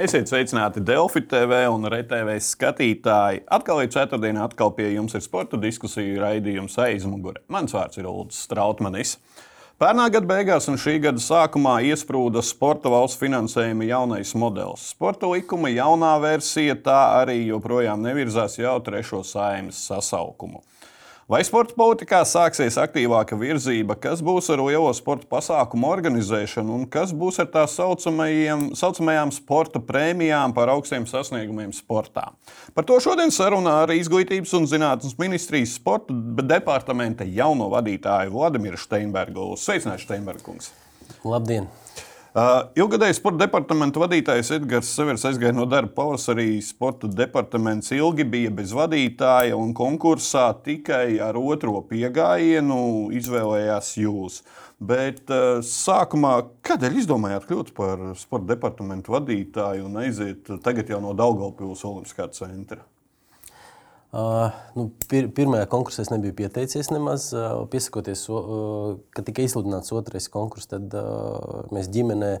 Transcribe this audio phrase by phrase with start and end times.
[0.00, 3.42] Esiet sveicināti Delfi TV un RTV skatītāji.
[3.52, 7.42] Atkal ir ceturtdiena, atkal pie jums ir sporta diskusiju raidījums aizmugure.
[7.52, 9.18] Mans vārds ir Ulrichs Strautmanis.
[9.76, 14.86] Pērnā gada beigās un šī gada sākumā iesprūda sporta valsts finansējuma jaunais modelis.
[14.94, 20.64] Sporta likuma jaunā versija tā arī joprojām nevirzās jau trešo saimnes sasaukumu.
[21.30, 27.12] Vai sporta politikā sāksies aktīvāka virzība, kas būs ar lielo sporta pasākumu organizēšanu un kas
[27.14, 32.32] būs ar tā saucamajām sporta prēmijām par augstiem sasniegumiem sportā?
[32.74, 36.10] Par to šodien sarunā ar Izglītības un zinātnes ministrijas sporta
[36.50, 39.52] departamenta jauno vadītāju Vladimiru Steinbergu.
[39.54, 40.72] Sveicināts, Steinbergs!
[41.22, 41.70] Labdien!
[42.30, 46.60] Uh, Ilgadējs sporta departamenta vadītājs Edgars Severs aizgāja no darba pavasarī.
[46.62, 54.44] Sporta departaments ilgi bija bez vadītāja un konkursā tikai ar otro piegājienu izvēlējās jūs.
[54.78, 56.36] Bet uh, sākumā,
[56.70, 62.86] kādēļ izdomājāt kļūt par sporta departamentu vadītāju un aiziet tagad jau no Daugaupils Olimpiskā centra?
[64.10, 67.28] Uh, nu, pir, pirmajā konkursā es nebiju pieteicies nemaz.
[67.30, 72.32] Uh, piesakoties, uh, kad tika izsludināts otrais konkurss, tad uh, mēs ģimenē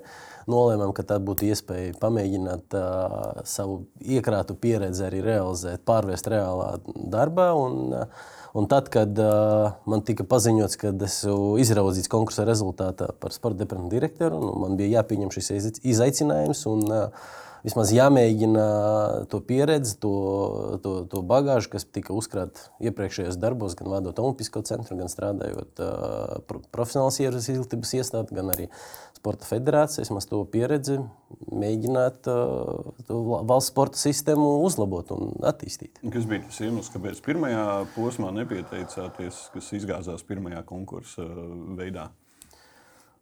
[0.50, 6.74] nolēmām, ka tā būtu iespēja pamēģināt uh, savu iekrātu pieredzi arī realizēt, pārvērst reālā
[7.14, 7.52] darbā.
[7.54, 13.30] Un, uh, Un tad, kad uh, man tika paziņots, ka esmu izraudzīts konkursa rezultātā par
[13.30, 15.52] sporta departamentu direktoru, nu, man bija jāpieņem šis
[15.92, 16.64] izaicinājums.
[16.66, 17.30] Un, uh,
[17.64, 18.64] vismaz jāmēģina
[19.32, 20.14] to pieredzi, to,
[20.84, 26.58] to, to bagāžu, kas tika uzkrāta iepriekšējos darbos, gan vadot Olimpisko centru, gan strādājot uh,
[26.72, 28.70] profesionālas izglītības iestādi, gan arī
[29.20, 30.08] sporta federācijas.
[30.08, 30.96] Vismaz to pieredzi
[31.52, 36.00] mēģināt uh, valsts sporta sistēmu uzlabot un attīstīt.
[36.14, 37.66] Kas bija tas iemesls, kāpēc pirmajā
[37.96, 41.28] posmā nepieteicāties, kas izgāzās pirmajā konkursa
[41.78, 42.10] veidā?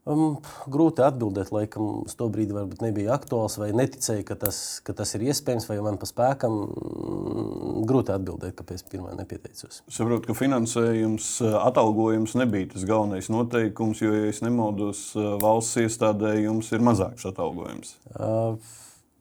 [0.09, 0.39] Um,
[0.73, 5.13] grūti atbildēt, laikam, uz to brīdi varbūt nebija aktuāls, vai neticēja, ka tas, ka tas
[5.19, 6.57] ir iespējams, vai man pa spēkam.
[6.65, 9.83] Mm, grūti atbildēt, kāpēc pirmā nepieteicos.
[9.85, 11.31] Saprotu, ka finansējums,
[11.61, 15.11] atalgojums nebija tas galvenais noteikums, jo, ja es nemaldos,
[15.43, 17.95] valsts iestādē jums ir mazāks atalgojums.
[18.15, 18.57] Uh,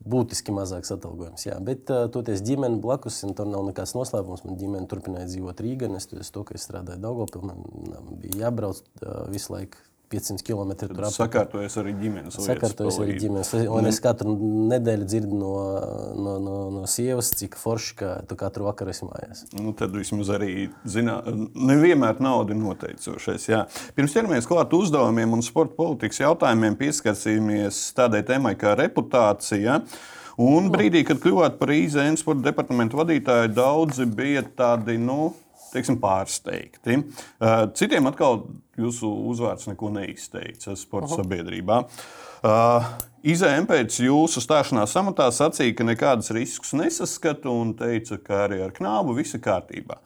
[0.08, 1.44] būtiski mazāks atalgojums.
[1.50, 1.58] Jā.
[1.64, 4.46] Bet uh, toties ģimene blakus, un tur nav nekāds noslēpums.
[4.48, 5.92] Man ģimene turpināja dzīvot Rīgā.
[5.98, 10.92] Es to, ka es strādāju Daugopilī, man bija jābrauc uh, visu laiku 500 km tur
[10.96, 11.16] apkārt.
[11.16, 12.38] Sakārtojas arī ģimenes.
[12.44, 13.52] Sakārtojas arī ģimenes.
[13.76, 14.36] Un es katru
[14.72, 15.54] nedēļu dzirdu no,
[16.16, 19.46] no, no, no sievas, cik forši, ka tu katru vakaru esi mājās.
[19.58, 21.20] Nu, tad vismaz arī zinā,
[21.56, 23.50] nevienmēr nauda ir noteicošais.
[23.52, 23.66] Jā.
[23.98, 29.82] Pirms ķeramies klāt uzdevumiem un sporta politikas jautājumiem, pieskarsimies tādai tēmai kā reputācija.
[30.38, 35.32] Un brīdī, kad kļuvāt par IZN sporta departamentu vadītāju, daudzi bija tādi, nu,
[35.74, 37.00] teiksim, pārsteigti.
[37.78, 38.44] Citiem atkal
[38.78, 41.22] jūsu uzvārds neko neizteica sporta Aha.
[41.24, 41.82] sabiedrībā.
[43.28, 48.72] IZM pēc jūsu stāšanās amatā sacīja, ka nekādus riskus nesaskata un teica, ka arī ar
[48.76, 49.98] knābu viss ir kārtībā.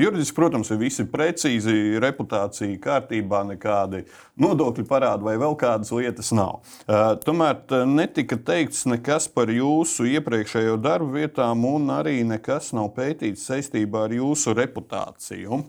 [0.00, 4.06] Juridiski, protams, ir visi precīzi, reputācija kārtībā, nekādi
[4.40, 6.62] nodokļu parādi vai vēl kādas lietas nav.
[7.26, 14.08] Tomēr netika teikts nekas par jūsu iepriekšējo darbu vietām, un arī nekas nav pētīts saistībā
[14.08, 15.66] ar jūsu reputāciju.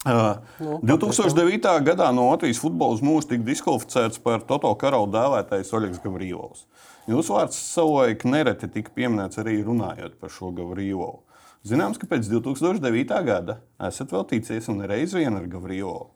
[0.00, 1.66] Nu, 2009.
[1.84, 6.62] gadā no Latvijas futbola mūža tika diskvalificēts par Toto karalu dēvētājs Oļegs Gavrīlovs.
[7.10, 11.20] Jūsu vārds savulaik nereti tika pieminēts arī runājot par šo Gavrīlovu.
[11.68, 13.12] Zināms, ka pēc 2009.
[13.26, 13.58] gada
[13.90, 16.08] esat vēl ticies un reiz vien ar Gavrīlovu.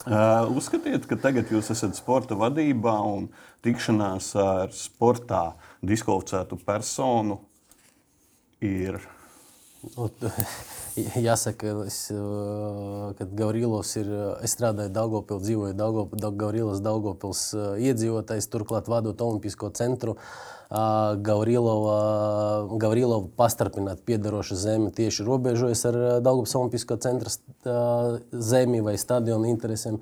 [0.00, 3.28] Uh, uzskatiet, ka tagad jūs esat sporta vadībā un
[3.62, 5.52] tikšanās ar sportā
[5.86, 7.38] diskvalificētu personu
[8.64, 8.98] ir
[9.96, 10.10] Nu,
[11.20, 11.98] jāsaka, es,
[13.18, 14.12] kad Gavrīlovs ir,
[14.44, 17.44] es strādāju Daugopilsā, dzīvoju Daugopilsā, Gavrīlovs Daugopils
[17.90, 20.16] iedzīvotājs, turklāt vadot Olimpisko centru.
[20.70, 21.94] Gavrilova,
[22.78, 27.32] Gavrilova pastarpināti piedaroša zeme tieši robežojas ar Daugopils Olimpisko centra
[28.30, 29.98] zemi vai stadionu interesēm.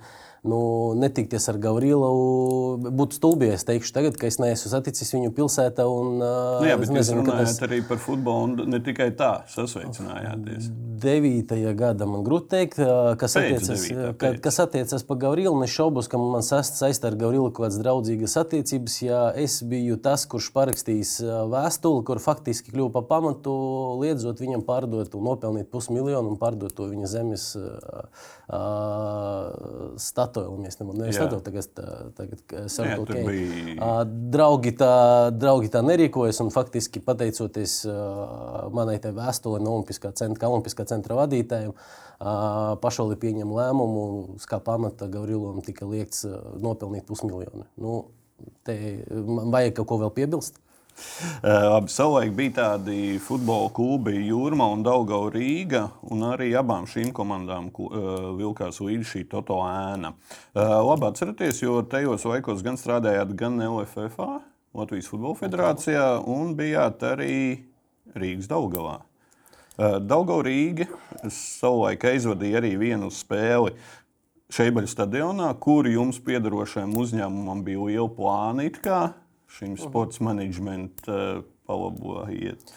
[0.49, 2.93] Nu, netikties ar Gavrīlovu.
[2.95, 5.83] Būtu stulbi, ja es teikšu, tagad, ka es neesmu saticis viņu pilsētā.
[5.91, 7.59] Un, nu, jā, bet jūs runājat es...
[7.67, 10.71] arī par futbolu, un ne tikai tā sasveicinājāties.
[10.89, 11.75] 9.
[11.79, 12.79] gada man grūti pateikt,
[13.21, 13.83] kas attiecas,
[14.19, 15.53] ka, kas attiecas par Gavrilu.
[15.65, 18.97] Es šaubos, ka man saistīta ar Gavrilu kaut kādas draudzīgas attiecības.
[19.05, 21.19] Ja es biju tas, kurš parakstījis
[21.53, 23.53] vēstuli, kur faktiski kļuva par pamatu,
[24.03, 27.69] liedzot viņam pārdot un nopelnīt pusmiljonu un pārdot to viņa zemes uh,
[30.01, 30.57] statuju.
[30.63, 31.69] Mēs nemanām, statuju, tagad,
[32.17, 33.25] tagad saku, okay.
[33.29, 33.99] bija...
[34.07, 34.93] draugi, tā,
[35.37, 37.83] draugi tā nerīkojas un faktiski pateicoties
[38.75, 41.73] manai vēstulē no Olimpiskā centra, Olimpiskā centra vadītājiem.
[42.83, 46.27] Pašvaldība pieņem lēmumu, uz kā pamata Gavrilam tika liekts
[46.59, 47.67] nopelnīt pusmiljonu.
[47.79, 47.99] Nu,
[48.67, 50.59] te, man vajag kaut ko vēl piebilst.
[51.47, 57.71] Labi, savulaik bija tādi futbola klubi Jūrma un Daugava Rīga, un arī abām šīm komandām
[57.71, 60.11] vilkās līdzi šī Toto ēna.
[60.59, 64.19] Labi atceraties, jo tajos laikos gan strādājāt gan LFF,
[64.75, 67.39] Latvijas Futbola Federācijā, un bijāt arī
[68.19, 68.99] Rīgas Daugavā.
[69.79, 70.89] Daugava Rīga
[71.31, 73.77] savulaik aizvadīja arī vienu spēli
[74.49, 78.65] Šeibaļu stadionā, kur jums piedarošajam uzņēmumam bija liela plāna
[79.49, 79.83] šim mhm.
[79.83, 82.73] sports menedžmentam uh, palabojiet.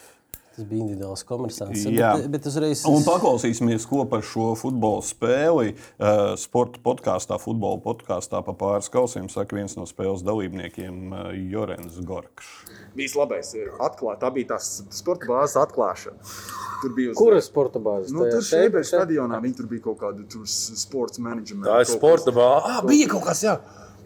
[0.52, 1.86] Tas bija individuāls komersants.
[1.88, 2.82] Jā, bet, bet uzreiz.
[2.90, 9.30] Un paklausīsimies, ko par šo futbola spēli uh, sporta podkāstā, futbola podkāstā pa pāris kausiem
[9.32, 12.52] saka viens no spēles dalībniekiem, uh, Jorens Gorkšs.
[13.00, 16.36] Bija labais, atklāt, tā bija tās sporta bāzes atklāšana.
[16.82, 17.18] Tur bija uz...
[17.20, 18.10] Kur ir sporta bāze?
[18.16, 21.64] Nu, tur šeit stadionā viņi tur bija kaut kāda sporta menedžera.
[21.68, 22.74] Tā ir sporta bāze.
[22.74, 23.60] Ah, bija kaut kas, jā.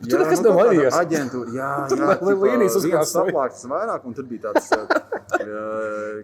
[0.04, 0.96] Jā, tur nekas nu, nav mainījies.
[1.00, 5.62] Aģentūra, jā, tur jā, bija līnijas uzkrāstas saplāktas vairāk, un tur bija tāds jā,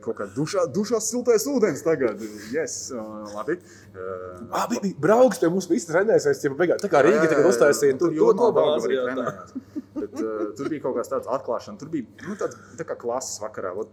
[0.04, 2.20] kaut kā dušā, dušā siltais ūdens tagad.
[2.52, 2.76] Yes,
[3.32, 3.58] labi.
[4.52, 6.84] Ah, bija, bija brauks pie mums visi trenēsies, ja beigās.
[6.84, 9.56] Tā kā Rīga tagad uztaisīja, tur jau no bāzi arī trenējās.
[10.02, 13.40] Bet, uh, tur bija kaut kāds tāds atklāšana, tur bija nu, tāds tā kā klases
[13.44, 13.74] vakarā.
[13.78, 13.92] Ot,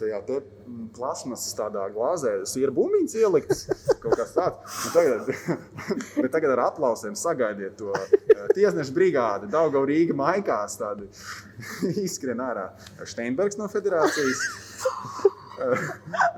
[0.00, 3.64] tajā mm, plasmasas tādā glāzē ir bumbiņas ieliktas.
[4.02, 4.80] Kaut kas tāds.
[4.86, 5.30] Un tagad,
[6.22, 9.50] bet tagad ar aplausiem sagaidiet to eh, tiesnešu brigādi.
[9.52, 11.08] Daudzā Rīga maikās tādi
[12.06, 12.70] izskrien ārā.
[13.04, 14.44] Steinbergs no federācijas.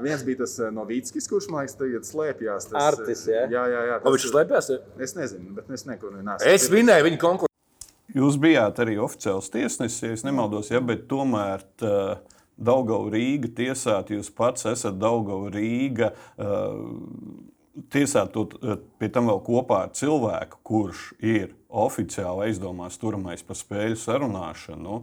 [0.02, 2.70] Viens bija tas eh, no Vītskis, kurš man liekas, tagad slēpjas.
[2.70, 3.84] Tas, Artis, jā, jā, jā.
[3.92, 4.72] jā tas, viņš slēpjas?
[5.08, 6.40] Es nezinu, bet es nekur neesmu.
[6.52, 7.48] Es vinēju viņa konkursu.
[8.16, 11.64] Jūs bijāt arī oficiāls tiesnesis, ja nemaldos, ja, bet tomēr.
[11.84, 16.12] Uh, Daugava Rīga tiesāt, jūs pats esat Daugava Rīga.
[16.36, 17.54] Uh,
[17.94, 18.42] Tiesāt to
[18.98, 24.82] pie tam vēl kopā ar cilvēku, kurš ir oficiāli aizdomās turamais par spēļu sarunāšanu.
[24.82, 24.96] Nu,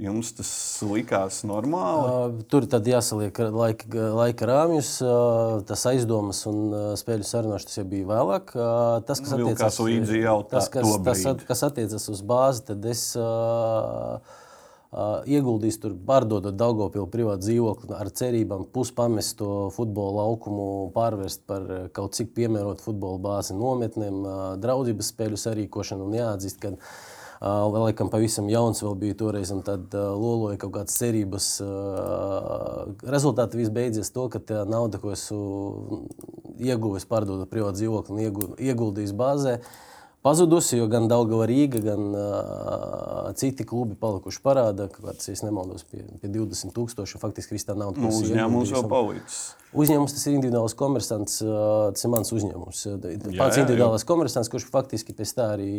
[0.00, 0.48] Jums tas
[0.88, 2.06] likās normāli?
[2.08, 4.94] Uh, tur tad jāsaliek laika, laika rāmjus.
[5.04, 8.54] Uh, tas aizdomas un uh, spēļu sarunāšana tas jau bija vēlāk.
[9.04, 9.76] Tas, kas nu, attiecas,
[10.48, 13.10] tas, kas, tas, kas attiecas uz bāzi, tad es.
[13.20, 14.40] Uh, Uh,
[14.92, 20.66] ieguldījis tur, pārdodot Dārgopilu privātu dzīvokli ar cerībām puspamest to futbola laukumu,
[20.96, 21.64] pārvērst par
[21.96, 24.22] kaut cik piemērotu futbola bāzi nometnēm,
[24.60, 26.10] draudzības spēļu sarīkošanu.
[26.10, 26.86] Un jāatzīst, ka uh,
[27.42, 31.48] laikam pavisam jauns vēl bija toreiz, un tad loloja kaut kādas cerības.
[33.02, 36.02] Rezultāti viss beidzies to, ka tā nauda, ko esmu
[36.62, 39.58] ieguvis pārdodot privātu dzīvokli un ieguldījis bāzē,
[40.22, 46.04] pazudusi, jo gan Daugava Rīga, gan uh, citi klubi palikuši parādā, kāds, ja nemaldos, pie,
[46.22, 47.96] pie 20 tūkstoši, faktiski viss tā nav.
[47.98, 49.42] Nu, uzņēmums vēl palicis.
[49.72, 52.82] Uzņēmums tas ir individuāls komersants, uh, tas ir mans uzņēmums.
[53.02, 54.08] Pats jā, individuāls jā.
[54.10, 55.70] komersants, kurš faktiski pēc tā arī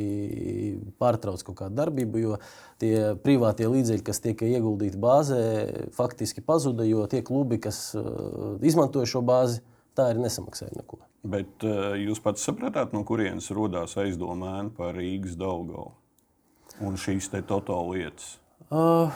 [1.02, 2.40] pārtrauc kaut kādu darbību, jo
[2.82, 5.44] tie privātie līdzekļi, kas tiek ieguldīti bāzē,
[5.96, 9.62] faktiski pazuda, jo tie klubi, kas uh, izmantoja šo bāzi,
[9.98, 11.02] tā arī nesamaksāja neko.
[11.24, 15.94] Bet uh, jūs pats saprotat, no kurienes radās aizdomēni par Rīgas Daugavu
[16.84, 18.36] un šīs te totāla lietas?
[18.74, 19.14] Uh,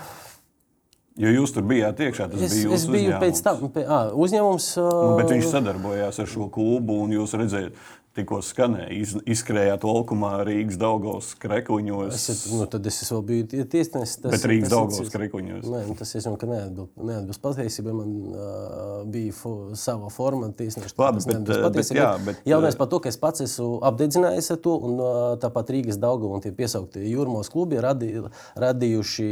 [1.18, 3.24] Jo jūs tur bijāt iekšā, tas es, bija jūsu es biju uzņēmums.
[3.24, 7.34] Pēc tam, pie, à, uzņēmums uh, nu, bet viņš sadarbojās ar šo klubu, un jūs
[7.42, 7.80] redzējāt,
[8.18, 8.90] tikko skanēja.
[8.98, 12.16] Iz, izskrējāt laukumā Rīgas Daugos krekliņos.
[12.18, 14.20] Es, nu, tad es vēl biju tiesnesis.
[14.26, 15.68] Bet Rīgas Daugos krekliņos.
[15.70, 17.96] Nē, nu, tas es ka neatbilst patiesībai.
[17.98, 20.96] Man uh, bija fo, sava forma tiesneša.
[21.02, 24.76] Labi, bet, bet, jā, bet, Jautājums par to, ka es pats esmu apdedzinājies ar to,
[24.90, 28.14] un uh, tāpat Rīgas Daugos un tie piesauktie jūrmos klubi radī,
[28.58, 29.28] radījuši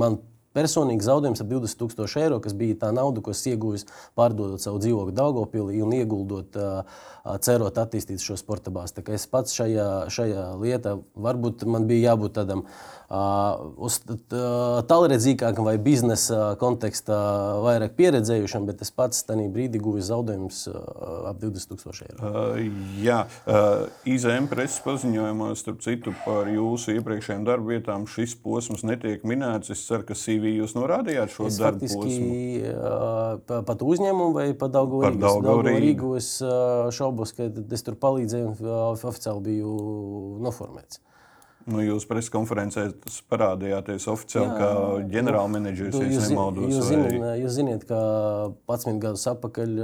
[0.00, 0.20] man
[0.56, 3.80] personīgi zaudējums ap 20,000 eiro, kas bija tā nauda, ko es ieguvu
[4.18, 6.58] pārdodot savu dzīvokli Daugopilī un ieguldot,
[7.44, 9.04] cerot attīstīt šo sporta bāzi.
[9.14, 12.64] Es pats šajā, šajā lietā varbūt man bija jābūt tādam
[13.10, 13.96] uz
[14.30, 17.18] tālredzīgākam vai biznesa kontekstā
[17.64, 22.18] vairāk pieredzējušam, bet es pats tajā brīdī guvu zaudējumus ap 20,000 eiro.
[22.20, 22.60] Uh,
[23.02, 29.26] jā, uh, IZM preses paziņojumā, starp citu, par jūsu iepriekšējām darba vietām šis posms netiek
[29.26, 29.74] minēts.
[29.74, 33.62] Es ceru, ka CV jūs norādījāt šo es darbu faktiski, posmu.
[33.68, 34.74] Pat uzņēmumu vai pat
[36.18, 36.32] es
[36.96, 38.56] šaubos, ka es tur palīdzēju
[39.12, 39.76] oficiāli biju
[40.46, 41.02] noformēts.
[41.70, 42.86] Nu, jūs preses konferencē
[43.30, 44.70] parādījāties oficiāli Jā, kā
[45.12, 46.72] ģenerālmenedžers, ja jūs, nemaldos.
[46.72, 46.96] Jūs, vai...
[46.96, 48.00] zināt, jūs zināt, ka
[48.72, 49.80] 11 gadus atpakaļ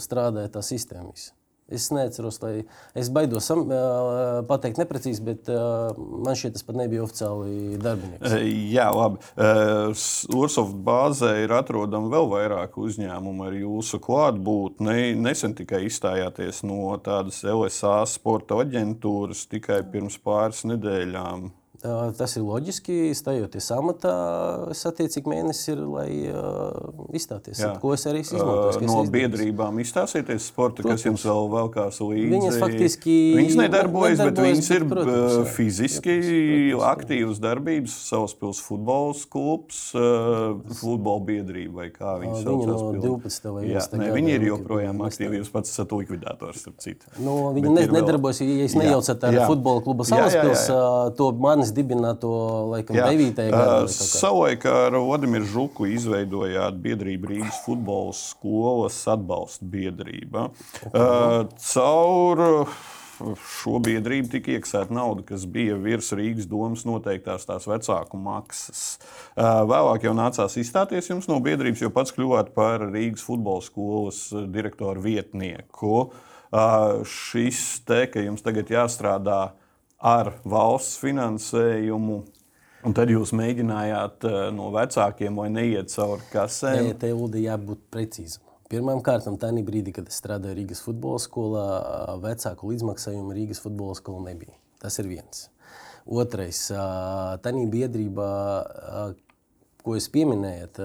[0.00, 1.10] strādāja tā sistēma.
[1.10, 1.34] Visa.
[1.72, 2.52] Es neatceros, lai
[2.98, 3.64] es baidos sam,
[4.48, 8.36] pateikt neprecīzi, bet man šķiet, tas pat nebija oficiāli darbinieks.
[8.72, 9.22] Jā, labi.
[10.36, 15.14] Ursoft bāzē ir atrodami vēl vairāk uzņēmumu ar jūsu klātbūtni.
[15.22, 21.50] Nesen tikai izstājāties no tādas LSA sporta aģentūras tikai pirms pāris nedēļām.
[21.82, 24.12] Tas ir loģiski, stājoties amatā,
[24.70, 26.76] es attiecīgi mēnesis ir, lai uh,
[27.10, 27.58] izstāties.
[27.58, 27.72] Jā.
[27.82, 28.84] Ko es arī izmantoju?
[28.86, 32.28] No biedrībām izstāsieties sporta, kas jums vēl velkās līdzi.
[32.36, 35.48] Viņas faktiski viņas nedarbojas, bet nedarbojas, viņas ir bet, protams, jā.
[35.56, 37.98] fiziski protams, aktīvas darbības.
[38.12, 42.62] Savspils futbola klubs, uh, futbola biedrība vai kā viņi Ā, sauc.
[42.62, 43.08] viņi no savspils.
[43.08, 43.50] 12.
[43.56, 43.98] vai Jā, 11.
[43.98, 45.42] ne, gada viņi ir joprojām aktīvi.
[45.42, 47.10] Jūs pats esat likvidātors, starp citu.
[47.18, 50.66] Nu, viņi Bet ne, nedarbojas, ja es nejaucu ar futbola jā, Salaspils,
[51.18, 52.32] to manis dibināto,
[52.72, 53.34] laikam, 9.
[53.36, 53.50] gadā.
[53.50, 54.06] vai kaut kā.
[54.06, 60.50] Savulaik ar Vladimiru Žuku izveidojāt biedrību Rīgas futbola skolas atbalsta biedrība.
[60.92, 62.66] Uh, Caur
[63.38, 68.82] šo biedrību tika iekasēta nauda, kas bija virs Rīgas domas noteiktās tās vecāku maksas.
[69.36, 75.04] Vēlāk jau nācās izstāties jums no biedrības, jo pats kļuvāt par Rīgas futbola skolas direktoru
[75.04, 76.04] vietnieku.
[77.08, 79.40] Šis te, ka jums tagad jāstrādā
[80.02, 82.22] ar valsts finansējumu.
[82.82, 86.88] Un tad jūs mēģinājāt eh, no vecākiem, lai neiet cauri kasēm.
[86.88, 88.42] Nē, te Uldi jābūt precīzam.
[88.72, 91.66] Pirmkārt, tajā brīdī, kad es strādāju Rīgas futbola skolā,
[92.22, 94.56] vecāku līdzmaksājumu Rīgas futbola skolā nebija.
[94.80, 95.44] Tas ir viens.
[96.08, 96.64] Otrais,
[97.44, 98.30] tajā biedrībā,
[99.84, 100.80] ko jūs pieminējat,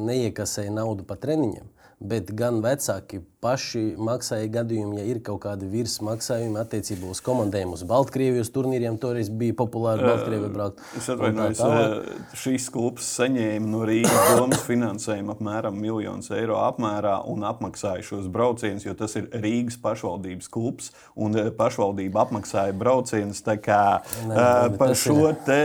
[0.00, 1.68] neiekasēja naudu par treniņiem,
[2.00, 7.84] bet gan vecāki paši maksāja gadījumā, ja ir kaut kādi virsmaksājumi attiecībā uz komandēm, uz
[7.86, 8.98] Baltkrievijas turnīriem.
[9.02, 10.82] Toreiz bija populāri Baltkrievijā braukt.
[10.98, 17.14] Es atvainojos, eh, šīs klubs saņēma no Rīgas domas finansējumu apmēram 1 miljonu eiro apmērā
[17.30, 23.42] un apmaksāja šos braucienus, jo tas ir Rīgas pašvaldības klubs un pašvaldība apmaksāja braucienus.
[23.46, 23.80] Tā kā
[24.26, 25.60] bet par tas ir- šo te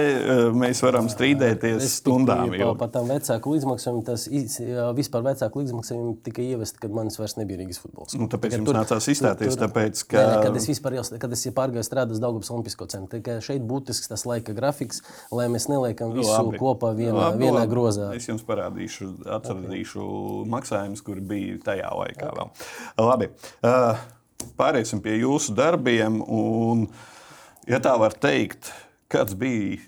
[0.54, 2.46] mēs varam strīdēties stundām.
[2.46, 2.78] Respektīvi, ilgi.
[2.78, 4.28] Pa, pa tam vecāku līdzmaksājumu tas
[4.98, 8.16] vispār vecāku līdzmaksājumu tika ievest, kad manis vairs nebija Rīgas futbols.
[8.20, 11.86] Nu, tāpēc jums nācās izstāties, tāpēc, ka- Nē, kad es vispār jau, kad es pārgāju
[11.88, 15.02] strādāt Daugavas Olimpisko centru, tikai šeit būtisks tas laika grafiks,
[15.32, 16.60] lai mēs neliekam visu Labi.
[16.60, 17.72] kopā vienā, Labi, vienā labi.
[17.72, 18.16] grozā.
[18.16, 20.50] Es jums parādīšu, atradīšu okay.
[20.50, 22.32] maksājumus, kur bija tajā laikā.
[22.32, 22.38] Okay.
[22.98, 23.08] Vēl.
[23.08, 23.30] Labi.
[23.64, 23.98] Uh,
[24.58, 26.22] pāriesim pie jūsu darbiem.
[26.28, 26.88] Un,
[27.68, 28.72] ja tā var teikt,
[29.12, 29.80] kāds bija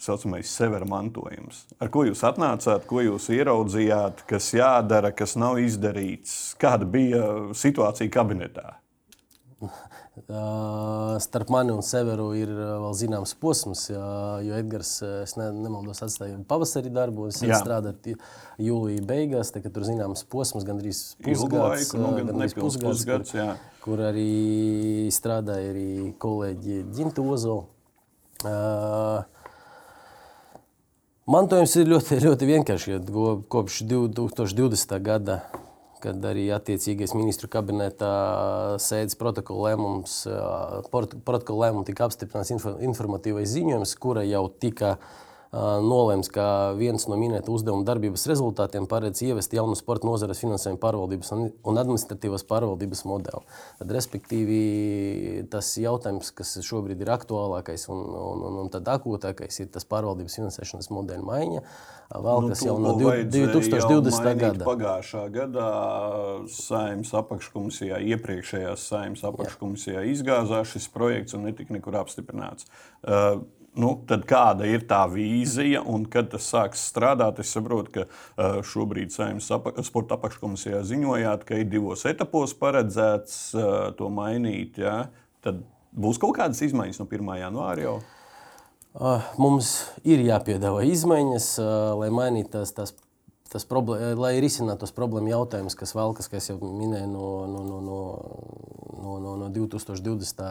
[0.00, 1.64] saucamais severa mantojums?
[1.80, 6.56] Ar ko jūs atnācāt, ko jūs ieraudzījāt, kas jādara, kas nav izdarīts?
[6.60, 7.24] Kāda bija
[7.56, 8.76] situācija kabinetā?
[11.20, 16.02] Starp mani un Severu ir uh, vēl zināms posms, jo Edgars, uh, es ne, nemaldos,
[16.04, 17.28] atstāja pavasarī darbu.
[17.30, 18.18] Es strādāju
[18.60, 23.34] jūlijā beigās, tad, tur zināms posms, gandrīz pusgads, laiku, nu, uh, gan gandrīz nepilns pusgads,
[23.36, 23.48] jā.
[23.80, 24.30] kur, kur arī
[25.14, 25.90] strādāja arī
[26.20, 27.68] kolēģi Ginta Ozola.
[28.40, 29.39] Uh,
[31.30, 33.04] Mantojums ir ļoti, ļoti vienkāršs.
[33.52, 34.94] Kopš 2020.
[35.06, 35.36] gada,
[36.02, 38.10] kad arī attiecīgais ministru kabinetā
[38.82, 40.16] sēdes protokola lēmums,
[40.90, 46.44] protokola lēmumu tika apstiprināts info- informatīvais ziņojums, kura jau tika ā, nolēmts, ka
[46.78, 51.46] viens no minēta uzdevuma darbības rezultātiem paredz ievest jaunu sporta nozares finansējumu pārvaldības un,
[51.80, 53.42] administratīvas pārvaldības modeli.
[53.80, 54.60] Tad, respektīvi,
[55.50, 60.92] tas jautājums, kas šobrīd ir aktuālākais un, un, un, un akūtākais, ir tas pārvaldības finansēšanas
[60.94, 61.64] modeļa maiņa.
[62.10, 64.24] Vēl kas jau no Nu, to vajadzēja 2020.
[64.24, 64.66] mainīt gada.
[64.66, 65.68] Pagājušā gadā
[66.50, 72.66] Saimnes apakškomisijā, iepriekšējā Saimnes apakškomisijā izgāzās šis projekts un netika nekur apstiprināts.
[73.06, 73.44] Uh,
[73.78, 73.92] Nu,
[74.26, 77.38] kāda ir tā vīzija un kad tas sāks strādāt?
[77.38, 83.36] Es saprotu, ka šobrīd Saimnes apa sporta apakškomisijā ziņojāt, ka ir divos etapos paredzēts
[83.98, 84.80] to mainīt.
[84.82, 85.04] Ja?
[85.44, 85.62] Tad
[85.94, 87.30] būs kaut kādas izmaiņas no 1.
[87.44, 87.94] janvāra jau.
[89.38, 89.70] Mums
[90.02, 91.48] ir jāpiedāvā izmaiņas,
[92.00, 92.90] lai mainītu tās, tās,
[93.50, 97.80] tās problēmas, lai risinātu tos problēmu jautājumus, kas valkas, kas jau minēju no, no, no,
[97.82, 97.98] no,
[99.00, 100.44] no, no, no 2020.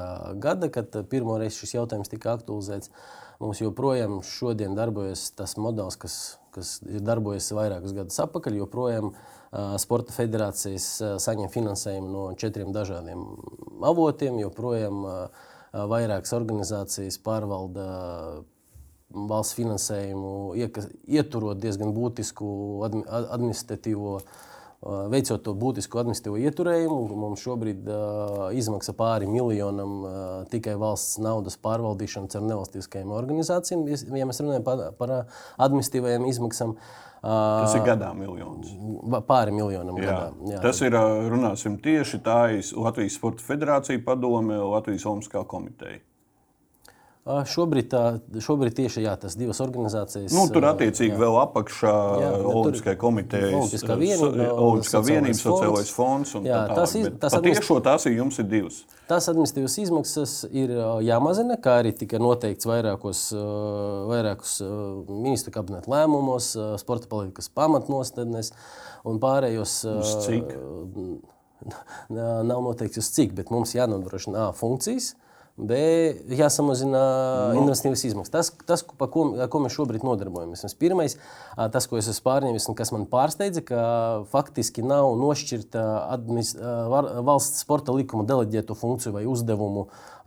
[0.43, 2.91] gada, kad ah, pirmo reizi šis jautājums tika aktualizēts.
[3.39, 6.15] Mums joprojām šodien darbojas tas modelis, kas,
[6.51, 8.59] kas ir darbojies vairākus gadus atpakaļ.
[8.65, 10.91] Joprojām ah, Sporta federācijas
[11.23, 13.23] saņem finansējumu no četriem dažādiem
[13.87, 14.41] avotiem.
[14.43, 15.05] Joprojām
[15.69, 17.85] vairākas organizācijas pārvalda
[19.13, 22.49] valsts finansējumu, iekas- ieturot diezgan būtisku
[22.85, 24.19] admi- ad- administratīvo.
[25.11, 30.13] Veicot to būtisku administratīvo ieturējumu, mums šobrīd uh, izmaksa pāri miljonam uh,
[30.47, 33.83] tikai valsts naudas pārvaldīšana ar nevalstiskajām organizācijām.
[34.15, 35.11] Ja mēs runājam par, par
[35.59, 38.71] administratīvajām izmaksām, uh, Tas ir gadā miljons.
[39.27, 40.05] pāri miljonam Jā.
[40.07, 40.31] gadā.
[40.53, 40.61] Jā.
[40.63, 40.95] Tas ir,
[41.27, 45.99] runāsim tieši tā, ir Latvijas Sporta Federācija padome, Latvijas Olimpiskā komiteja.
[47.27, 48.01] Šobrīd, tā,
[48.41, 50.31] šobrīd tieši jā, tas divas organizācijas.
[50.33, 51.19] Nu, tur attiecīgi jā.
[51.19, 51.91] vēl apakšā
[52.23, 56.31] Jā, Olimpiskā komiteja, Olimpiskā vienība, Olimpiskā vienība, sociālais fonds.
[56.47, 58.79] Jā, tā tas Bet tas Patiešo tās ir jums ir divas.
[59.11, 60.73] Tās administratīvas izmaksas ir
[61.05, 63.45] jāmazina, kā arī tika noteikts vairākos, ā,
[65.11, 68.55] ministru kabineta lēmumos, sporta politikas pamatnostādnēs
[69.05, 69.81] un pārējos.
[69.99, 70.53] Uz cik?
[72.09, 75.13] Nav noteikts uz cik, bet mums jānodrošina A funkcijas.
[75.59, 75.77] B.
[76.39, 76.99] Jāsamazina
[77.51, 77.63] no.
[77.63, 78.31] investīcijas izmaksas.
[78.31, 80.63] Tas, tas ko, ko, mēs šobrīd nodarbojamies.
[80.65, 81.17] Mēs Pirmais,
[81.73, 83.81] tas, ko es esmu pārņēmis un kas man pārsteidza, ka
[84.31, 85.83] faktiski nav nošķirta
[86.93, 90.18] var- valsts sporta likuma deleģēto funkciju vai uzdevumu ā,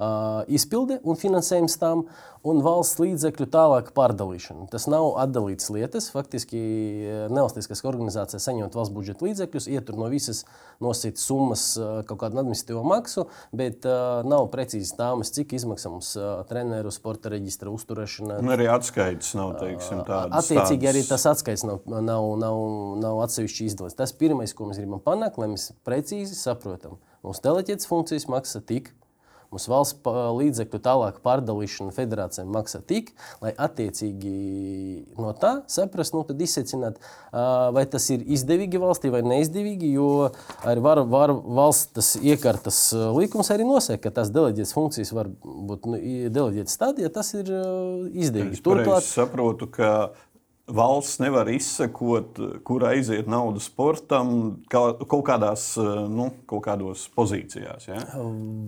[0.53, 2.07] izpilde un finansējums tam,
[2.43, 4.67] un valsts līdzekļu tālāk pārdalīšana.
[4.73, 6.09] Tas nav atdalīts lietas.
[6.11, 6.59] Faktiski
[7.31, 10.43] nevalstiskas organizācijas saņemot valsts budžeta līdzekļus, ietur no visas
[10.83, 11.69] nosīt summas
[12.09, 17.31] kaut kādu administratīvo maksu, bet uh, nav precīzi tāmas, cik izmaksā mums uh, treneru, sporta
[17.31, 18.41] reģistra uzturēšana.
[18.43, 20.43] Un arī atskaites nav teiksim, tādas.
[20.43, 22.59] Attiecīgi arī tādas- tas atskaits nav, nav, nav,
[23.03, 23.99] nav atsevišķi izdalīts.
[24.03, 28.91] Tas pirmais, ko mēs gribam panākt, lai mēs precīzi saprotam, mūsu deleģētas funkcijas maksā tik.
[29.53, 33.11] Mums valsts līdzekļu tālāk pārdalīšana federācijām maksā tik,
[33.43, 34.33] lai attiecīgi
[35.21, 36.97] no tā saprastu, nu, tad izsecināt,
[37.77, 39.93] vai tas ir izdevīgi valstī vai neizdevīgi.
[39.93, 40.09] Jo
[40.65, 42.81] arī var, var valsts tas iekārtas
[43.19, 46.01] likums arī nosaka, ka tās deleģētas funkcijas var būt nu,
[46.33, 48.57] deleģētas tad, ja tas ir izdevīgi.
[48.57, 49.93] Es pareizi saprotu, ka
[50.71, 55.73] valsts nevar izsekot, kur aiziet nauda sportam, kaut, kādās,
[56.11, 56.65] nu, kaut
[57.17, 57.89] pozīcijās.
[57.91, 58.01] Ja?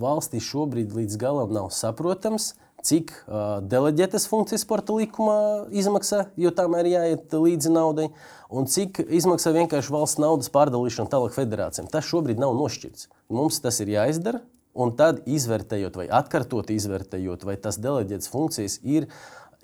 [0.01, 2.53] valstī šobrīd līdz galam nav saprotams,
[2.85, 5.39] cik uh, deleģētas funkcijas sporta likumā
[5.73, 8.11] izmaksā, jo tam ir jāiet līdzi naudai,
[8.53, 11.89] un cik izmaksā vienkārši valsts naudas pārdalīšana tālāk federācijām.
[11.93, 13.09] Tas šobrīd nav nošķirts.
[13.33, 14.43] Mums tas ir jāizdara,
[14.75, 19.09] un tad izvērtējot vai atkārtot izvērtējot, vai tas deleģētas funkcijas ir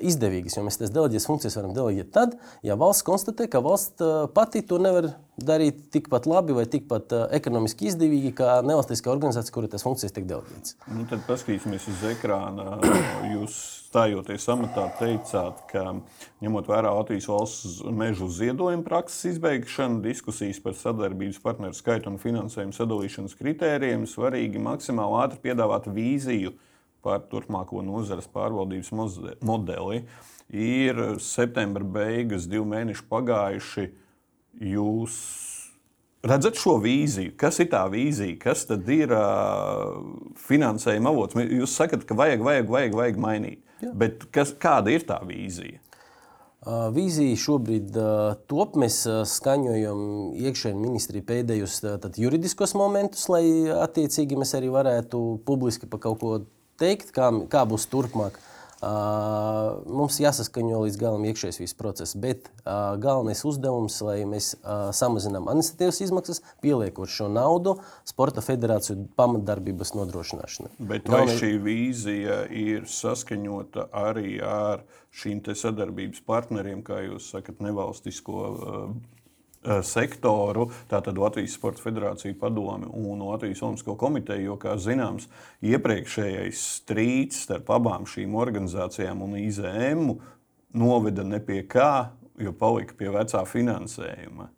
[0.01, 4.05] izdevīgas, jo mēs tās deleģētas funkcijas varam deleģēt tad, ja valsts konstatē, ka valsts
[4.35, 9.85] pati to nevar darīt tikpat labi vai tikpat ekonomiski izdevīgi, kā nevalstiskā organizācija, kura tās
[9.87, 10.77] funkcijas tiek deleģētas.
[10.93, 12.77] Nu, tad paskatīsimies uz ekrāna.
[13.31, 13.57] Jūs
[13.91, 15.85] stājoties amatā, teicāt, ka
[16.45, 22.77] ņemot vērā Latvijas valsts mežu ziedojuma prakses izbeigšanu, diskusijas par sadarbības partneru skaitu un finansējumu
[22.77, 26.55] sadalīšanas kritērijiem, svarīgi maksimāli ātri piedāvāt vīziju
[27.05, 28.93] par turpmāko nozares pārvaldības
[29.47, 30.05] modeli.
[30.51, 33.87] Ir septembra beigas, divi mēneši pagājuši.
[34.73, 35.19] Jūs
[36.27, 37.37] redzat šo vīziju?
[37.41, 38.39] Kas ir tā vīzija?
[38.43, 40.01] Kas tad ir uh,
[40.49, 41.39] finansējuma avots?
[41.39, 43.63] Jūs sakat, ka vajag, vajag, vajag, vajag mainīt.
[43.81, 43.95] Jā.
[43.97, 45.81] Bet kas, kāda ir tā vīzija?
[46.61, 48.09] Ā, Vīzija šobrīd ā,
[48.51, 48.75] top.
[48.81, 50.01] Mēs ā, skaņojam
[50.37, 51.79] iekšējā ministrija pēdējos
[52.21, 56.35] juridiskos momentus, lai attiecīgi mēs arī varētu publiski par kaut ko
[56.81, 58.39] teikt, kā, kā būs turpmāk.
[58.81, 58.91] Ā,
[59.91, 65.51] Mums jāsaskaņo līdz galam iekšējais viss process, bet ā, galvenais uzdevums, lai mēs ā, samazinām
[65.53, 67.77] administratīvas izmaksas, pieliekot šo naudu
[68.09, 70.73] sporta federāciju pamatdarbības nodrošināšanai.
[70.93, 78.41] Bet vai šī vīzija ir saskaņota arī ar šīm sadarbības partneriem, kā jūs sakat, nevalstisko
[78.41, 79.20] uh, uh,
[79.85, 85.27] sektoru, tātad Latvijas Sporta Federācija padomi un Latvijas Olimpisko komiteju, jo, kā zināms,
[85.61, 90.15] iepriekšējais strīds starp abām šīm organizācijām un IZM
[90.81, 92.09] noveda ne pie kā,
[92.41, 94.49] jo palika pie vecā finansējuma.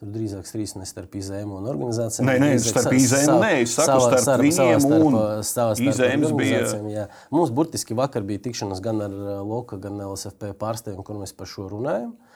[0.00, 2.24] Tur drīzāk strīds ne starp IZM un organizācijām.
[2.30, 5.90] Nē, nē, starp sa- nē, es saku starp starp- viņiem savā un starp- savā starp
[5.90, 7.06] IZMs bija- jā.
[7.30, 11.46] Mums burtiski vakar bija tikšanās gan ar uh, Loka, gan LSFP pārstāvjiem, kur mēs par
[11.46, 12.14] šo runājam.
[12.16, 12.29] Uh,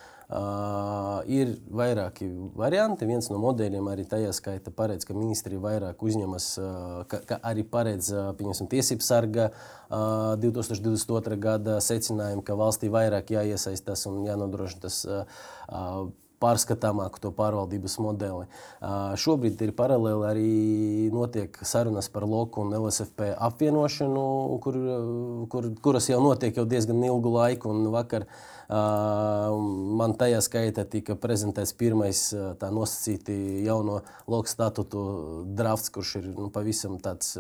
[1.31, 2.27] ir vairāki
[2.59, 3.07] varianti.
[3.07, 7.63] Viens no modeļiem arī tajā skaita paredz, ka ministrija vairāk uzņemas, uh, ka, ka arī
[7.69, 8.33] paredz uh,
[8.71, 11.39] tiesību sarga uh, 2022.
[11.39, 15.25] gada secinājumu, ka valstī vairāk jāiesaistās un jānodrošina tas uh,
[15.69, 16.05] uh,
[16.43, 18.49] pārskatāmāku to pārvaldības modeli.
[18.83, 20.51] Uh, Šobrīd ir paralēli arī
[21.15, 24.27] notiek sarunas par LOKU un LSFP apvienošanu,
[24.65, 27.73] kur, uh, kur, kuras jau notiek jau diezgan ilgu laiku.
[27.95, 32.21] Vakar uh, man tajā skaitā tika prezentēts pirmais
[32.61, 34.01] tā nosacīti jauno
[34.31, 35.05] LOKU statutu
[35.57, 37.37] drafts, kurš ir nu, pavisam tāds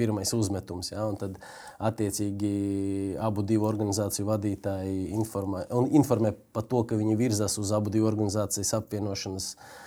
[0.00, 0.92] pirmais uzmetums.
[0.94, 1.06] Ja?
[1.08, 1.38] Un Tad
[1.82, 8.08] attiecīgi abu divu organizāciju vadītāji informē, informē par to, ka viņi virzās uz abu divu
[8.10, 9.81] organizācijas apvienošanas uh,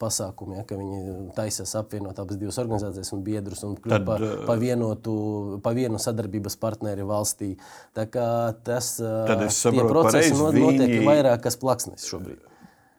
[0.00, 4.56] pasākumu, ja, ka viņi taisās apvienot abas divas organizācijas un biedrus un kļūt par pa
[4.60, 7.52] vienotu, pa vienu sadarbības partneri valstī.
[7.94, 8.26] Tā kā
[8.66, 8.96] tas
[9.92, 12.42] procesi pareizi, no- notiek viņi- vairākas plaksnes šobrīd.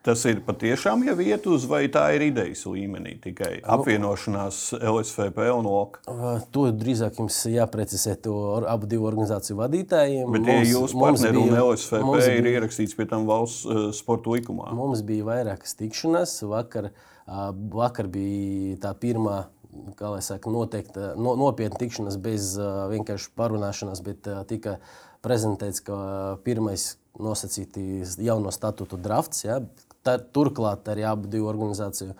[0.05, 5.65] Tas ir patiešām jau iet uz, vai tā ir idejas līmenī tikai apvienošanās LSVP un
[5.69, 5.97] OK.
[6.11, 8.35] Uh, To drīzāk jums jāprecizē to
[8.69, 10.29] abu divu organizāciju vadītājiem.
[10.35, 14.29] Bet tie jūsu partneri un LSVP mums ir bija- ierakstīts pie tam valsts uh, sporta
[14.35, 14.69] likumā.
[14.77, 16.35] Mums bija vairākas tikšanās.
[16.53, 16.91] Vakar,
[17.25, 19.47] ā, vakar bija tā pirmā.
[19.99, 24.77] Kā lai saka, noteikta, no, nopietna tikšanās bez uh, vienkārši parunāšanās, bet uh, tika
[25.25, 25.97] prezentēts, ka
[26.45, 29.43] pirmais nosacītīs jauno statūtu drafts.
[29.43, 29.57] Ja?
[30.05, 32.15] Tā, turklāt arī abu divu organizāciju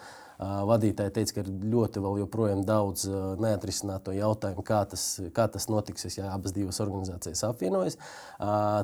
[0.67, 3.06] vadītāji teica, ka ir ļoti vēl joprojām daudz
[3.39, 7.95] neatrisināto jautājumu, kā tas, kā tas notiks, ja abas divas organizācijas apvienojas.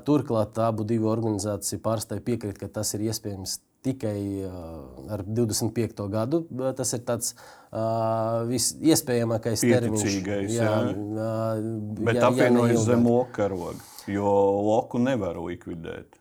[0.08, 4.54] Turklāt abu divu organizāciju pārstāvji piekrīt, ka tas ir iespējams tikai uh,
[5.10, 6.06] ar 25.
[6.10, 6.44] gadu.
[6.78, 10.04] Tas ir tāds uh, visiespējamākais termiņš.
[10.06, 10.96] Pieticīgais, jā, jā.
[10.96, 11.62] uh,
[12.02, 14.34] Bet jā, ja apvienojas zem OK karoga, jo
[14.68, 16.20] loku nevar likvidēt.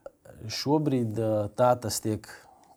[0.48, 2.28] Šobrīd uh, tā tas tiek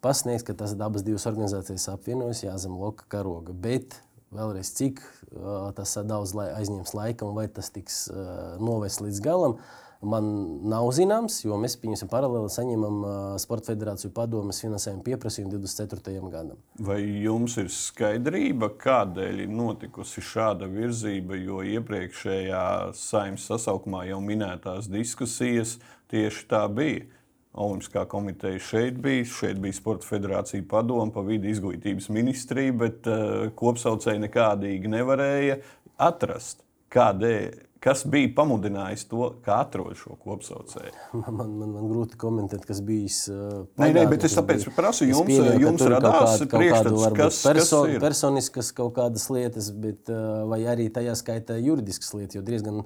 [0.04, 3.56] pasniegts, ka tas abas divas organizācijas apvienojas jāzem loka karoga.
[3.56, 3.98] Bet
[4.34, 9.24] vēlreiz, cik uh, tas daudz lai, aizņems laika un vai tas tiks uh, novests līdz
[9.24, 9.58] galam,
[10.04, 10.26] man
[10.68, 16.20] nav zināms, jo mēs pieņemsim paralēli saņemam uh, Sporta federāciju padomes finansējumu pieprasījumu 24.
[16.34, 16.60] gadam.
[16.84, 22.66] Vai jums ir skaidrība, kādēļ ir notikusi šāda virzība, jo iepriekšējā
[23.00, 25.78] saimnes sasaukumā jau minētās diskusijas
[26.12, 27.08] tieši tā bija?
[27.54, 33.52] Olimpiskā komiteja šeit bija, šeit bija Sporta federācija padoma, pa vidu izglītības ministrija, bet uh,
[33.60, 35.60] kopsaucēji nekādīgi nevarēja
[36.02, 36.64] atrast.
[36.94, 37.73] Kādēļ?
[37.84, 40.94] Kas bija pamudinājis to, kā atrod šo kopsaucēju?
[41.20, 43.18] Man, man, man, man grūti komentēt, kas bijis.
[43.28, 44.76] Uh, Nē, nē, bet es kas tāpēc bija.
[44.78, 47.82] prasu jums, pieļauju, ka jums radās kaut kāda- kaut priekšstats, kādu varbūt kas- kas perso
[47.92, 48.00] ir?
[48.00, 52.36] personiskas kaut kādas lietas, bet, uh, vai arī tajā skaitā juridiskas lietas.
[52.40, 52.80] Jo diezgan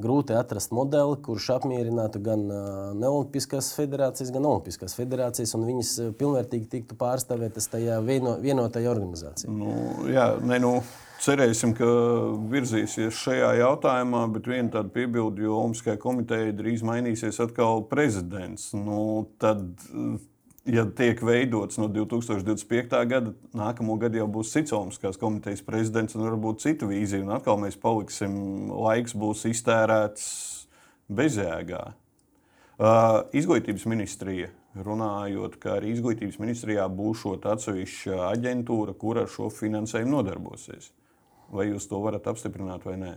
[0.00, 6.12] grūti atrast modeli, kurš apmierinātu gan uh, Neolimpiskās federācijas, gan Olimpiskās federācijas, un viņas uh,
[6.14, 9.50] pilnvērtīgi tiktu pārstāvētas tajā vieno, vienotajā organizācijā.
[9.50, 10.76] Nu, jā, ne, nu,
[11.22, 11.86] cerēsim, ka
[12.50, 18.70] virzīsies šajā jautājumā, bet viena tāda piebilde, jo Olimpiskajai komitejai drīz mainīsies atkal prezidents.
[18.76, 19.62] Nu, tad,
[20.66, 22.98] ja tiek veidots no 2025.
[23.10, 27.24] gada, nākamo gadu jau būs cits Olimpiskās komitejas prezidents un varbūt cita vīzija.
[27.26, 28.34] Un atkal mēs paliksim,
[28.72, 30.26] laiks būs iztērēts
[31.12, 31.84] bezjēgā.
[32.74, 34.50] Uh, izglītības ministrija
[34.82, 40.90] runājot, ka arī izglītības ministrijā būs atsevišķa aģentūra, kur ar šo finansējumu nodarbosies.
[41.52, 43.12] Vai jūs to varat apstiprināt vai nē?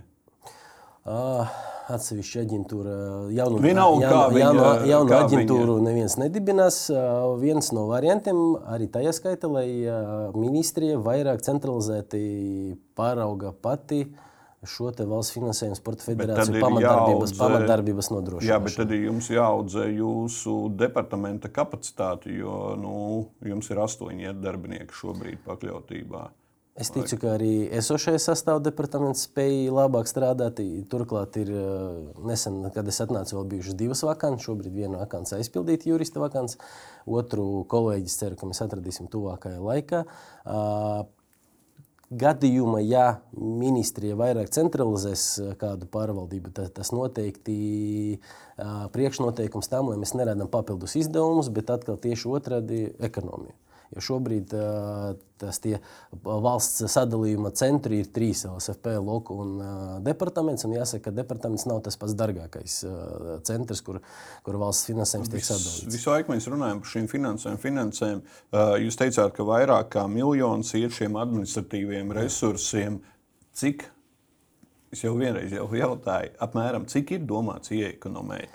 [1.08, 1.48] Uh,
[1.88, 2.94] Atsevišķa aģentūra,
[3.32, 6.90] jaunu, Vienalga, jaunu, viņa- jaunu, jaunu aģentūru neviens nedibinās.
[6.92, 8.36] Uh, Viens no variantiem,
[8.68, 14.02] arī tajā skaitā, lai uh, ministrija vairāk centralizēti pārauga pati
[14.68, 18.76] šo valsts finansējumu sporta federāciju pamatdarbības, jāaudzē- pamatdarbības Jā, bet nodrošināšanu.
[18.76, 22.96] tad jums jāaudzē jūsu departamenta kapacitāti, jo nu,
[23.48, 26.26] jums ir astoņi darbinieki šobrīd pakļautībā.
[26.78, 30.60] Es ticu, ka arī esošais sastāvdaļas spēja labāk strādāt.
[30.92, 34.46] Turklāt, ir uh, nesen, kad es atnācu, vēl bijušas divas vakances.
[34.46, 36.62] Šobrīd viena vakance aizpildīta jurista vakance,
[37.10, 40.04] otru kolēģis ceru, ka mēs atradīsim tuvākajā laikā.
[42.08, 47.58] Gadījumā, ja ministrija vairāk centralizēs uh, kādu pārvaldību, tad tas noteikti
[48.22, 53.58] uh, priekšnoteikums tam, lai mēs nerādām papildus izdevumus, bet atkal tieši otrādi- ekonomiju.
[53.95, 54.52] Jo šobrīd
[55.39, 55.60] tas
[56.26, 59.54] valsts sadalījuma centri ir trīs- LSFP, LOK un
[60.04, 60.65] departaments.
[60.67, 62.78] Un jāsaka, ka departaments nav tas pats dārgākais
[63.47, 64.02] centrs, kur,
[64.43, 65.93] kur valsts finansējums tiek sadalīts.
[65.93, 67.58] Visu laiku mēs runājam par šīm finansēm.
[67.63, 68.23] finansēm.
[68.84, 73.00] Jūs teicāt, ka vairāk kā miljons ir šiem administratīviem resursiem.
[73.54, 73.86] Cik?
[74.91, 78.47] Es jau vienreiz jau jautāju, apmēram cik ir domāts iekonomēt.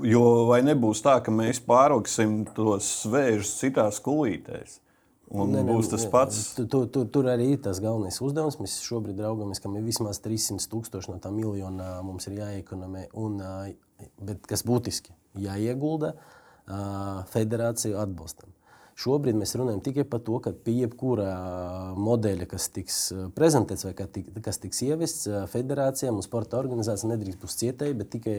[0.00, 4.78] Jo vai nebūs tā, ka mēs pārliksim tos svēžus citās kulītēs?
[5.32, 6.40] Un ne, ne, būs tas pats.
[6.56, 8.58] Tu, tu, tu, tur arī ir tas galvenais uzdevums.
[8.60, 13.06] Mēs šobrīd raugamies, ka vismaz 300 tūkstoši no tā miljona mums ir jāiekonomē.
[13.20, 13.52] Un, ā,
[14.20, 16.82] bet kas būtiski, jāiegulda ā,
[17.32, 18.52] federāciju atbalstam.
[19.02, 21.28] Šobrīd mēs runājam tikai par to, ka pie jebkura
[21.98, 22.98] modeļa, kas tiks
[23.36, 28.36] prezentēts vai kas tiks ievests, federācijām un sporta organizācijām nedrīkst būt cietēji, bet tikai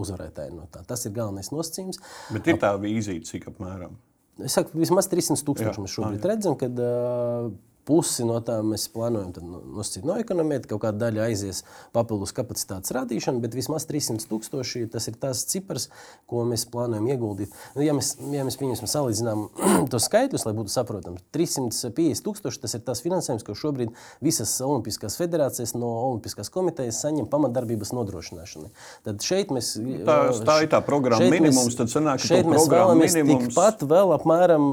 [0.00, 0.84] uzvarētāji no tā.
[0.88, 2.02] Tas ir galvenais nosacījums.
[2.34, 3.96] Bet ir tā vīzija, cik apmēram.
[4.42, 5.84] Es saku, vismaz 300 tūkstoši Jā.
[5.84, 7.52] mēs šobrīd redzam, kad uh,
[7.84, 11.62] pusi no tā mēs plānojam nu, nosacīt no ekonomijas, kaut kāda daļa aizies
[11.94, 15.88] papildus kapacitātes radīšanu, bet vismaz 300 tūkstoši tas ir tas cipars,
[16.30, 17.52] ko mēs plānojam ieguldīt.
[17.76, 19.44] Nu, ja mēs, ja mēs pieņemsim salīdzinām
[19.92, 23.92] tos skaitļus, lai būtu saprotams, 350 tūkstoši tas ir tas finansējums, ko šobrīd
[24.24, 28.72] visas Olimpiskās federācijas no Olimpiskās komitejas saņem pamatdarbības nodrošināšanai.
[29.04, 29.74] Tad šeit mēs.
[30.08, 33.48] Tā- tā ir tā programma šeit mēs- minimums, tad sanāk, ka šeit mēs vēlamies minimums-
[33.52, 34.68] tikpat vēl apmēram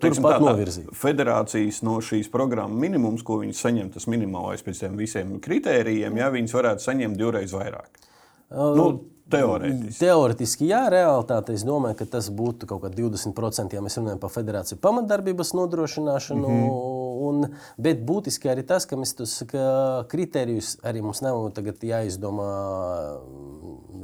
[0.00, 0.88] turpat novirzīt.
[0.96, 6.30] Federācijas no šīs programmas minimums, ko viņi saņem, tas minimālais pēc tiem visiem kritērijiem, ja
[6.34, 8.02] viņas varētu saņemt divreiz vairāk.
[8.50, 8.88] Nu,
[9.32, 9.98] teorētiski.
[10.00, 14.32] Teorētiski, jā, realitāte es domāju, ka tas būtu kaut kādi 20%, ja mēs runājam par
[14.34, 16.48] federāciju pamatdarbības nodrošināšanu.
[16.48, 17.05] Mm -hmm.
[17.16, 17.48] Un,
[17.80, 19.64] bet būtiski arī tas, ka mēs tos ka
[20.10, 21.40] kriterijus arī mums nav
[21.86, 22.50] jāizdomā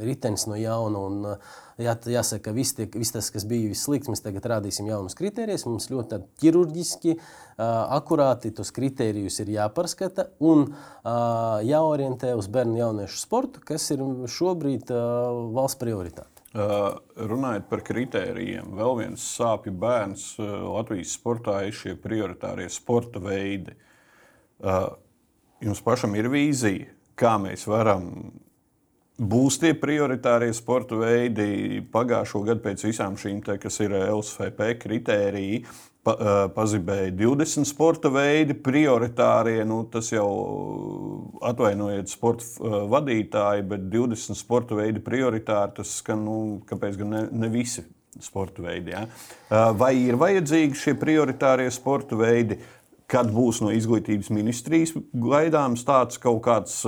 [0.02, 1.02] ritenis no jauna.
[1.02, 1.28] Un,
[1.82, 5.66] jā, jāsaka, ka viss, tie, viss tas, kas bija slikts, mēs tagad rādīsim jaunus kritērijus.
[5.68, 7.16] Mums ļoti ķirurģiski,
[7.62, 10.70] akurāti tos kritērijus ir jāpārskata un
[11.68, 16.31] jāorientē uz bērnu jauniešu sportu, kas ir šobrīd valsts prioritāte.
[16.52, 23.22] Uh, runājot par kritērijiem, vēl viens sāpju bērns uh, Latvijas sportā ir šie prioritārie sporta
[23.24, 23.72] veidi.
[24.60, 24.90] Uh,
[25.64, 28.10] jums pašam ir vīzija, kā mēs varam
[29.16, 35.64] būs tie prioritārie sporta veidi pagājušo gadu pēc visām šīm, te, kas ir LSFP kritēriji.
[36.02, 36.16] Pa,
[36.50, 39.60] pazibēja 20 sporta veidi, prioritārie.
[39.62, 40.26] Nu, tas jau
[41.46, 45.76] atvainojiet, sporta vadītāji, bet 20 sporta veidi prioritāri.
[45.76, 47.84] Tas skan, nu, kāpēc gan ne, ne visi
[48.18, 48.96] sporta veidi.
[48.96, 49.06] Ja?
[49.78, 52.58] Vai ir vajadzīgi šie prioritārie sporta veidi?
[53.12, 56.80] Kad būs no izglītības ministrijas gaidāms tāds kaut kāds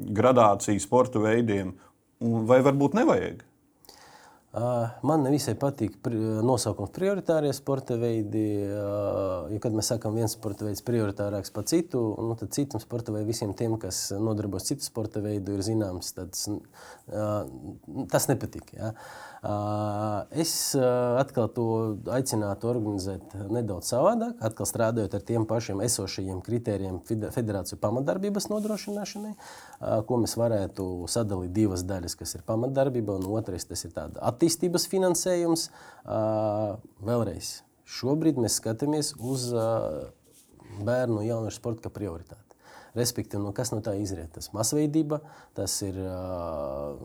[0.00, 1.74] gradāciju sporta veidiem,
[2.18, 3.44] vai varbūt nevajag?
[4.50, 5.94] Man nevisai patīk
[6.42, 8.42] nosaukums prioritārie sporta veidi.
[8.66, 13.30] Jo, kad mēs sakām, viens sporta veids prioritārāks par citu, nu, tad citam sporta veidam,
[13.30, 16.48] visiem tiem, kas nodarbojas citu sporta veidu, ir zināms, tāds,
[18.10, 18.74] tas nepatīk.
[18.74, 18.90] Ja?
[19.40, 21.66] Es atkal to
[22.12, 26.98] aicinātu organizēt nedaudz savādāk, atkal strādājot ar tiem pašiem esošajiem kritērijiem
[27.32, 29.32] federāciju pamatdarbības nodrošināšanai,
[30.04, 35.70] ko mēs varētu sadalīt divas daļas, kas ir pamatdarbība, un otrais tas ir attīstības finansējums.
[37.08, 37.56] Vēlreiz,
[37.96, 39.48] šobrīd mēs skatāmies uz
[40.84, 42.44] bērnu un jauniešu sporta kā prioritāti.
[42.92, 44.34] Respektīvi, no kas no tā izriet?
[44.34, 45.20] Tas masveidība,
[45.54, 46.98] tas ir uh,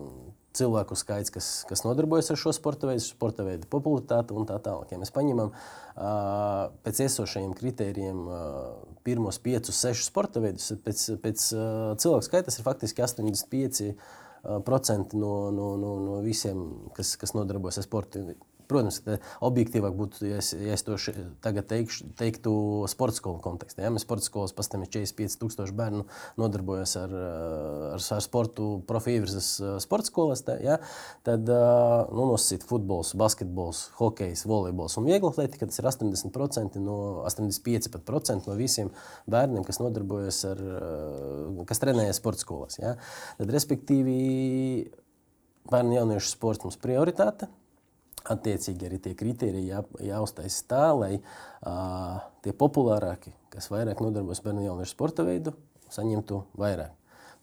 [0.56, 4.88] cilvēku skaits, kas, kas nodarbojas ar šo sporta veidu, sporta veidu popularitāti un tā tālāk.
[4.92, 5.58] Ja mēs paņemam uh,
[6.86, 8.32] pēc esošajiem kritērijiem uh,
[9.06, 11.62] pirmos piecus, sešus sporta veidus, pēc, pēc uh,
[12.02, 16.58] cilvēku skaita tas ir faktiski 85% no, no, no, no visiem,
[16.96, 18.14] kas, kas nodarbojas ar sporta
[18.66, 19.00] Protams,
[19.46, 22.52] objektīvāk būtu, ja es, ja es to še, tagad teikšu, teiktu
[22.90, 23.84] sporta skolu kontekstā.
[23.84, 23.92] Ja?
[23.94, 26.04] Mēs sporta skolas pastāvim 45,000 bērnu
[26.40, 29.52] nodarbojas ar, ar, ar sportu profivirzes
[29.84, 30.42] sporta skolas.
[30.46, 30.78] Tā, ja?
[31.26, 35.70] Tad nu, nosacīt futbols, basketbols, hokejs, volejbols un viegla atletika.
[35.70, 38.90] Tas ir 80% no 85% no visiem
[39.30, 40.62] bērniem, kas nodarbojas ar,
[41.70, 42.80] kas trenējas sporta skolās.
[42.82, 42.96] Ja?
[43.38, 44.16] Tad, respektīvi,
[45.70, 47.50] bērnu jauniešu sports mums prioritāte.
[48.26, 54.64] Attiecīgi arī tie kriteriji jā, jāuztaisa tā, lai uh, tie populārākie, kas vairāk nodarbojas bērnu
[54.66, 55.54] jauniešu sporta veidu,
[55.94, 56.94] saņemtu vairāk.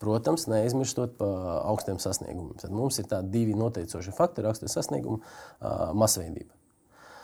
[0.04, 2.58] Protams, neaizmirstot par augstiem sasniegumiem.
[2.60, 6.52] Tad mums ir tādi divi noteicoši faktori- augstie sasniegumi, uh, masveidība.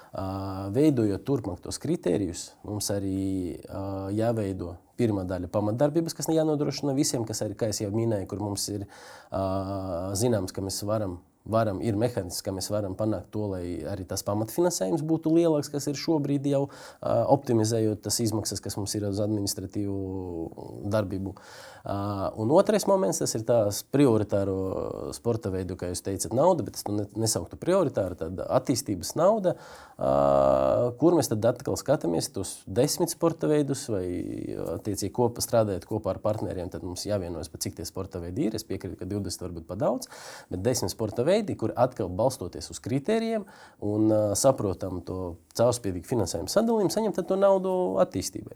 [0.09, 7.27] Uh, veidojot turpmāk tos kritērijus, mums arī uh, jāveido pirmā daļa pamatdarbības, kas jānodrošina visiem,
[7.27, 11.19] kas arī, kā jau minēju, kur mums ir uh, zināms, ka mēs varam
[11.51, 15.89] varam, ir mehānisms, kā mēs varam panākt to, lai arī tas pamatfinansējums būtu lielāks, kas
[15.91, 16.65] ir šobrīd jau
[17.35, 19.97] optimizējot tas izmaksas, kas mums ir uz administratīvu
[20.93, 21.35] darbību.
[21.35, 26.79] Uh, un otrais moments, tas ir tās prioritāro sporta veidu, kā jūs teicat, nauda, bet
[26.79, 29.55] es to nesauktu prioritāru, tad attīstības nauda,
[30.99, 34.03] kur mēs tad atkal skatāmies tos desmit sporta veidus vai
[34.77, 38.55] attiecīgi kopā strādājot kopā ar partneriem, tad mums jāvienojas cik tie sporta veidi ir.
[38.55, 40.07] Es piekrītu, ka 20 varbūt par daudz,
[40.51, 43.45] bet desmit sporta veidi kur atkal balstoties uz kritērijiem
[43.85, 48.55] un saprotam to caurspīdīgu finansējumu sadalījumu, saņemt to naudu attīstībai.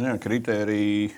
[0.00, 1.10] Jā, kritēriji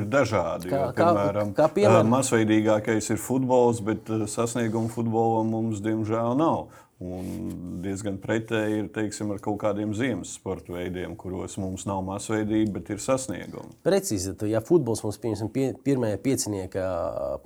[0.00, 0.72] ir dažādi.
[0.72, 6.68] Kā, jo, piemēram, kā, kā piemēram, masveidīgākais ir futbols, bet sasniegumu futbolam mums diemžēl nav.
[6.98, 12.80] Un diezgan pretēji ir teiksim, ar kaut kādiem ziemas sporta veidiem, kuros mums nav masveidība,
[12.80, 13.76] bet ir sasniegumi.
[13.86, 16.88] Precīzi, tad, ja futbols mums pieņemsim pie, pirmajā piecinieka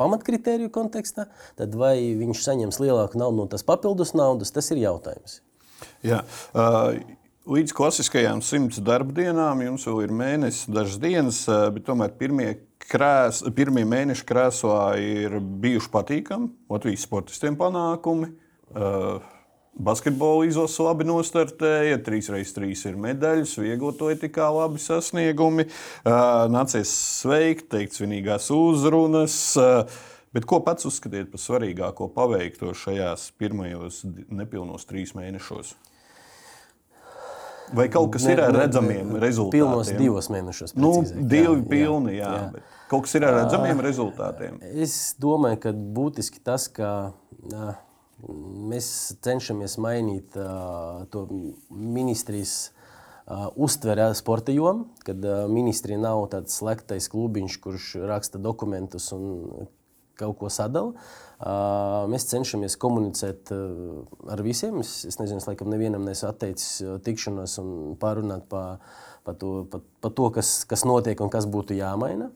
[0.01, 1.29] pamatkritēriju kontekstā,
[1.61, 5.43] tad vai viņš saņems lielāku naudu no tās papildus naudas, tas ir jautājums.
[6.01, 6.23] Jā,
[6.57, 6.97] uh,
[7.43, 11.41] Līdz klasiskajām simts darba dienām jums vēl ir mēnesis, dažas dienas,
[11.75, 12.53] bet tomēr pirmie,
[12.87, 16.53] krēs, pirmie mēneši krēslā ir bijuši patīkami.
[16.71, 18.31] Latvijas sportistiem panākumi.
[18.71, 19.27] Uh,
[19.75, 25.67] Basketbola izlase labi nostartēja, 3x3 ir medaļas, vieglotoja labi sasniegumi.
[26.53, 29.57] Nācies sveikt, teikt svinīgās uzrunas.
[30.33, 35.75] Bet ko pats uzskatiet par svarīgāko paveikto šajās pirmajos nepilnos trīs mēnešos?
[37.77, 39.55] Vai kaut kas ir ar redzamiem rezultātiem?
[39.57, 40.75] Pilnos divos mēnešos.
[40.77, 42.33] Nu, divi jā, pilni, jā.
[42.37, 42.45] jā.
[42.57, 44.61] Bet kaut kas ir ar redzamiem rezultātiem.
[44.85, 46.91] Es domāju, ka būtiski tas, ka
[47.57, 47.73] ā,
[48.73, 48.87] mēs
[49.25, 50.49] cenšamies mainīt ā,
[51.13, 51.25] to
[51.71, 52.57] ministrijas
[53.25, 59.71] ā, uztveri sporta jomu, kad ministrija nav tāds slēgtais klubiņš, kurš raksta dokumentus un
[60.19, 60.93] kaut ko sadala.
[61.43, 64.79] Uh, mēs cenšamies komunicēt uh, ar visiem.
[64.85, 68.79] Es, es nezinu, es laikam nevienam neesmu atteicis tikšanos un pārunāt par
[69.23, 72.31] pa to, pa, pa to kas, kas notiek un kas būtu jāmaina.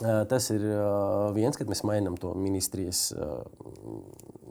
[0.00, 0.62] Uh, tas ir
[1.36, 3.10] viens, kad mēs mainām to ministrijas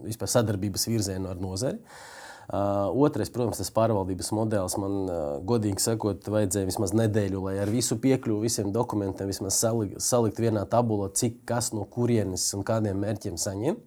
[0.03, 1.79] vispār sadarbības virzienu ar nozari.
[1.79, 2.18] Uh,
[2.49, 5.11] otrais, protams, tas pārvaldības modelis man,
[5.45, 10.65] godīgi sakot, vajadzēja vismaz nedēļu, lai ar visu piekļuvu visiem dokumentiem vismaz salikt, salikt vienā
[10.69, 13.77] tabulā, cik kas no kurienes un kādiem mērķiem saņem.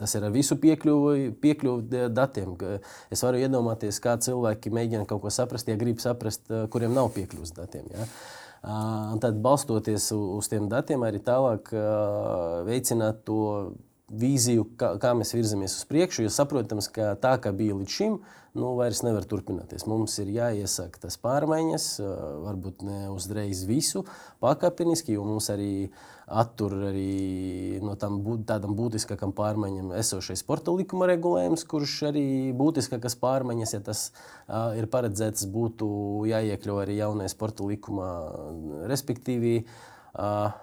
[0.00, 2.54] Tas ir ar visu piekļuvi, piekļuvi datiem.
[3.12, 7.52] Es varu iedomāties, kā cilvēki mēģina kaut ko saprast, ja grib saprast, kuriem nav piekļuvis
[7.58, 7.90] datiem.
[7.92, 8.06] Ja?
[9.20, 11.68] Tad, balstoties uz tiem datiem, arī tālāk
[12.66, 13.42] veicināt to
[14.06, 16.26] vīziju, kā, kā mēs virzamies uz priekšu.
[16.26, 18.18] Jo saprotams, ka tā kā bija līdz šim,
[18.56, 19.84] nu, vairs nevar turpināties.
[19.90, 21.86] Mums ir jāiesaka tas pārmaiņas,
[22.46, 24.04] varbūt ne uzreiz visu
[24.44, 25.88] pakāpeniski, jo mums arī
[26.26, 33.18] attur arī no tam būt, tādam būtiskākam pārmaiņam esošais sporta likuma regulējums, kurš arī būtiskākas
[33.22, 35.88] pārmaiņas, ja tas uh, ir paredzēts, būtu
[36.30, 38.12] jāiekļau arī jaunajā sporta likumā,
[38.90, 39.58] respektīvi.
[40.16, 40.54] Uh,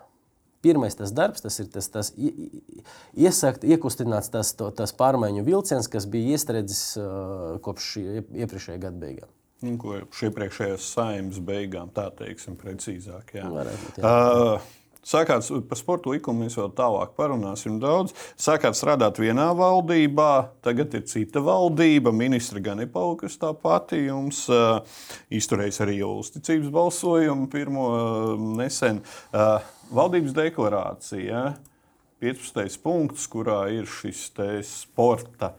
[0.64, 6.08] Pirmais tas darbs, tas ir tas, tas iesākt, iekustināts tas, to, tas pārmaiņu vilciens, kas
[6.10, 9.34] bija iestredzis uh, kopš iepriekšējā gada beigām.
[9.64, 13.36] Nu, kopš iepriekšējās saimnes beigām, tā teiksim, precīzāk.
[13.38, 13.52] Jā.
[13.52, 14.08] Varētu, jā.
[14.08, 18.14] Uh, Sākāt par sporta likumu, mēs vēl tālāk parunāsim daudz.
[18.40, 20.30] Sākāt strādāt vienā valdībā,
[20.64, 22.14] tagad ir cita valdība.
[22.16, 24.00] Ministra gan ir palikusi tā pati.
[24.08, 24.80] Jums uh,
[25.28, 29.04] izturējis arī uzticības balsojumu pirmo uh, nesen.
[29.36, 29.60] Uh,
[29.92, 31.44] valdības deklarācija,
[32.24, 32.80] 15.
[32.84, 34.30] punkts, kurā ir šis
[34.70, 35.54] sporta,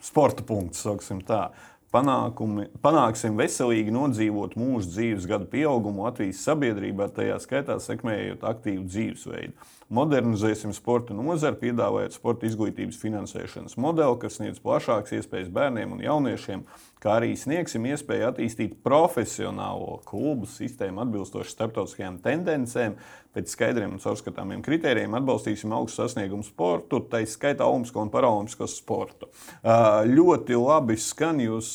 [0.00, 1.50] sporta punkts, sauksim tā.
[1.92, 9.52] Panākumi, panāksim veselīgi nodzīvot mūža dzīves gadu pieaugumu Latvijas sabiedrībā, tajā skaitā sekmējot aktīvu dzīvesveidu.
[9.92, 16.62] Modernizēsim sporta nozari, piedāvājot sporta izglītības finansēšanas modeli, kas sniedz plašākas iespējas bērniem un jauniešiem,
[17.02, 22.96] kā arī sniegsim iespēju attīstīt profesionālo klubu sistēmu atbilstoši starptautiskajām tendencēm,
[23.32, 29.30] pēc skaidriem un caurskatāmiem kritērijiem atbalstīsim augstu sasniegumu sportu, tā izskaitā olimpisko un paralimpisko sportu.
[29.64, 31.74] Ļoti labi skan jūs.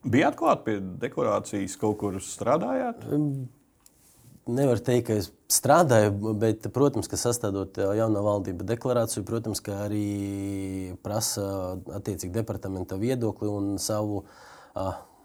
[0.00, 3.04] Bijāt klāt pie deklarācijas, kaut kur strādājāt?
[4.50, 10.96] Nevar teikt, ka es strādāju, bet, protams, ka sastādot jaunā valdība deklarāciju, protams, ka arī
[11.04, 14.24] prasa attiecīgi departamenta viedokli un savu.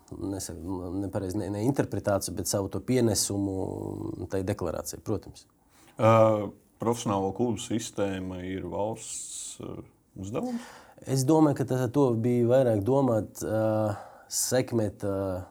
[0.05, 5.47] Nepareizi ne, ne interpretāciju, bet savu pienesumu tai deklarācijai, protams.
[5.95, 9.79] Uh, profesionālo klubu sistēma ir valsts uh,
[10.21, 10.67] uzdevums?
[11.09, 13.95] Es domāju, ka to bija vairāk domāt, uh,
[14.29, 15.41] sekmēt uh,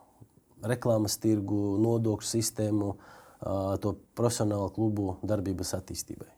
[0.65, 3.14] reklāmas tirgu, nodokļu sistēmu, uh,
[3.83, 6.31] to profesionālu klubu darbības attīstībai.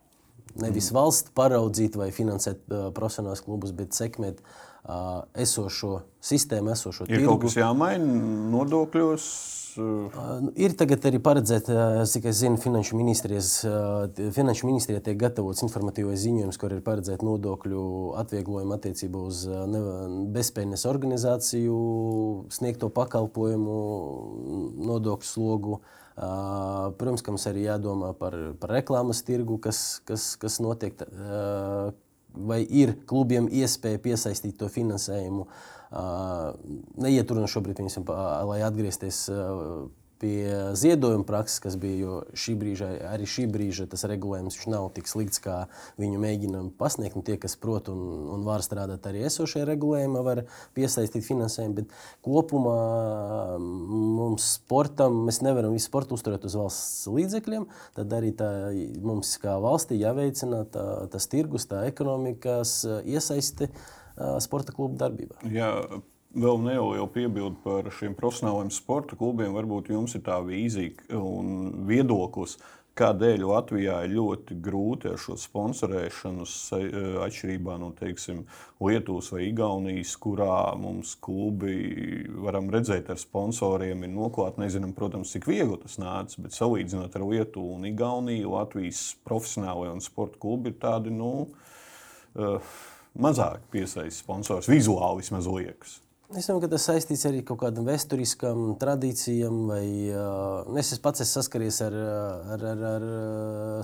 [0.57, 0.97] Nevis mm.
[0.97, 7.23] valsts paraudzīt vai finansēt uh, profesionālus klubus, bet sekmēt uh, esošo sistēmu, esošo ir tirgu.
[7.23, 8.23] Ir kaut kas jāmaina
[8.55, 9.29] nodokļos.
[9.77, 11.71] Uh, ir tagad arī paredzēts,
[12.13, 13.51] cik es zinu, Finanšu ministrijas,
[14.37, 17.83] Finanšu ministrijā tiek gatavots informatīvais ziņojums, kur ir paredzēta nodokļu
[18.23, 19.45] atvieglojuma attiecībā uz
[20.37, 21.77] bezpējas organizāciju,
[22.57, 23.77] sniegto pakalpojumu,
[24.89, 25.81] nodokļu slogu.
[26.17, 30.97] Protams, ka mums arī jādomā par, par reklāmas tirgu, kas, kas, kas notiek.
[32.37, 35.47] Vai ir klubiem iespēja piesaistīt to finansējumu?
[37.01, 38.09] Neiet runa šobrīd, viņam,
[38.51, 39.25] lai atgriezties
[40.21, 42.21] pie ziedojuma prakses, kas bija.
[42.37, 45.67] Šī brīža, arī šī brīža tas regulējums nav tik slikts, kā
[46.01, 47.19] viņu mēģinām pasniegt.
[47.27, 48.01] Tie, kas prot un,
[48.35, 50.43] un var strādāt arī esošajā regulējumā, var
[50.77, 51.77] piesaistīt finansējumu.
[51.81, 51.95] Bet
[52.27, 52.79] kopumā
[53.59, 57.69] mums sportam mēs nevaram visu sportu uzturēt uz valsts līdzekļiem.
[57.99, 58.51] Tad arī tā,
[59.05, 63.71] mums kā valstī jāveicina tā, tas tirgus, tā ekonomikas iesaisti
[64.41, 65.43] sporta klubu darbībā.
[65.53, 65.73] Jā
[66.37, 69.55] vēl nelielu piebildu par šiem profesionāliem sporta klubiem.
[69.57, 72.59] Varbūt jums ir tā vīzija un viedoklis,
[72.97, 76.47] kādēļ Latvijā ir ļoti grūti ar šo sponsorēšanu,
[77.27, 78.45] atšķirībā no teiksim,
[78.81, 81.77] Lietuvas vai Igaunijas, kurā mums klubi,
[82.47, 84.63] varam redzēt, ar sponsoriem ir noklāti.
[84.65, 90.05] Nezinām, protams, cik viegli tas nāca, bet salīdzinot ar Lietuvu un Igauniju, Latvijas profesionālajie un
[90.05, 91.13] sporta klubi ir tādi.
[91.13, 91.33] Nu,
[92.37, 92.77] uh,
[93.17, 96.01] Mazāk piesaistīt sponsors, vizuāli vismaz liekas.
[96.35, 101.23] Es domāju, ka tas saistīts arī ar kaut kādām vēsturiskām tradīcijām, vai uh, es pats
[101.23, 101.95] esmu saskaries ar,
[102.57, 103.05] ar, ar, ar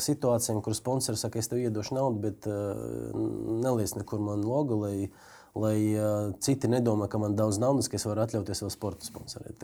[0.02, 3.14] situācijām, kur sponsors saka, es tev iedošu naudu, bet uh,
[3.62, 5.06] neliec nekur man logo, lai,
[5.54, 9.62] lai uh, citi nedomā, ka man daudz naudas, ka es varu atļauties vēl sporta sponsorēt.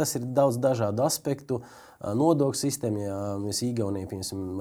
[0.00, 1.60] Tas ir daudz dažādu aspektu.
[1.60, 3.02] Uh, nodokļu sistēmu.
[3.02, 4.08] Ja mēs Igaunijā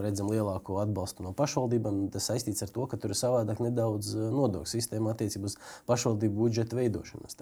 [0.03, 4.71] redzam lielāko atbalstu no pašvaldībām, tas saistīts ar to, ka tur ir savādāk nedaudz nodokļu
[4.73, 5.57] sistēma attiecībā uz
[5.89, 7.37] pašvaldību budžeta veidošanas.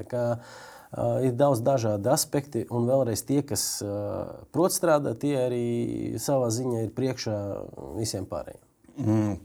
[0.95, 5.65] Uh, ir daudz dažādu aspektu, un vēlreiz tie, kas uh, prot strādāt, tie arī
[6.21, 7.35] savā ziņā ir priekšā
[7.97, 8.63] visiem pārējiem.
[9.01, 9.35] Mm.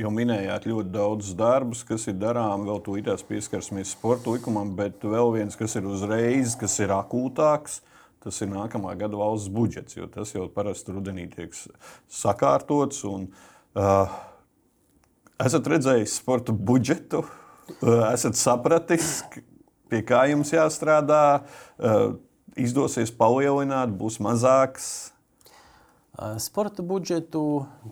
[0.00, 5.34] Jau minējāt ļoti daudz darbus, kas ir darāms, vēl tūlīt pieskarsimies sporta likumam, bet vēl
[5.34, 7.80] viens, kas ir uzreiz, kas ir akūtāks,
[8.20, 11.54] Tas ir nākamā gada valsts budžets, jo tas jau parasti rudenī tiek
[12.12, 13.00] sakārtots.
[13.08, 13.30] Un,
[13.80, 14.12] uh,
[15.40, 19.22] esat redzējis sporta budžetu, uh, esat sapratis,
[19.88, 21.22] pie kā jums jāstrādā,
[21.80, 22.12] uh,
[22.60, 25.14] izdosies palielināt, būs mazāks.
[26.36, 27.40] Sporta budžetu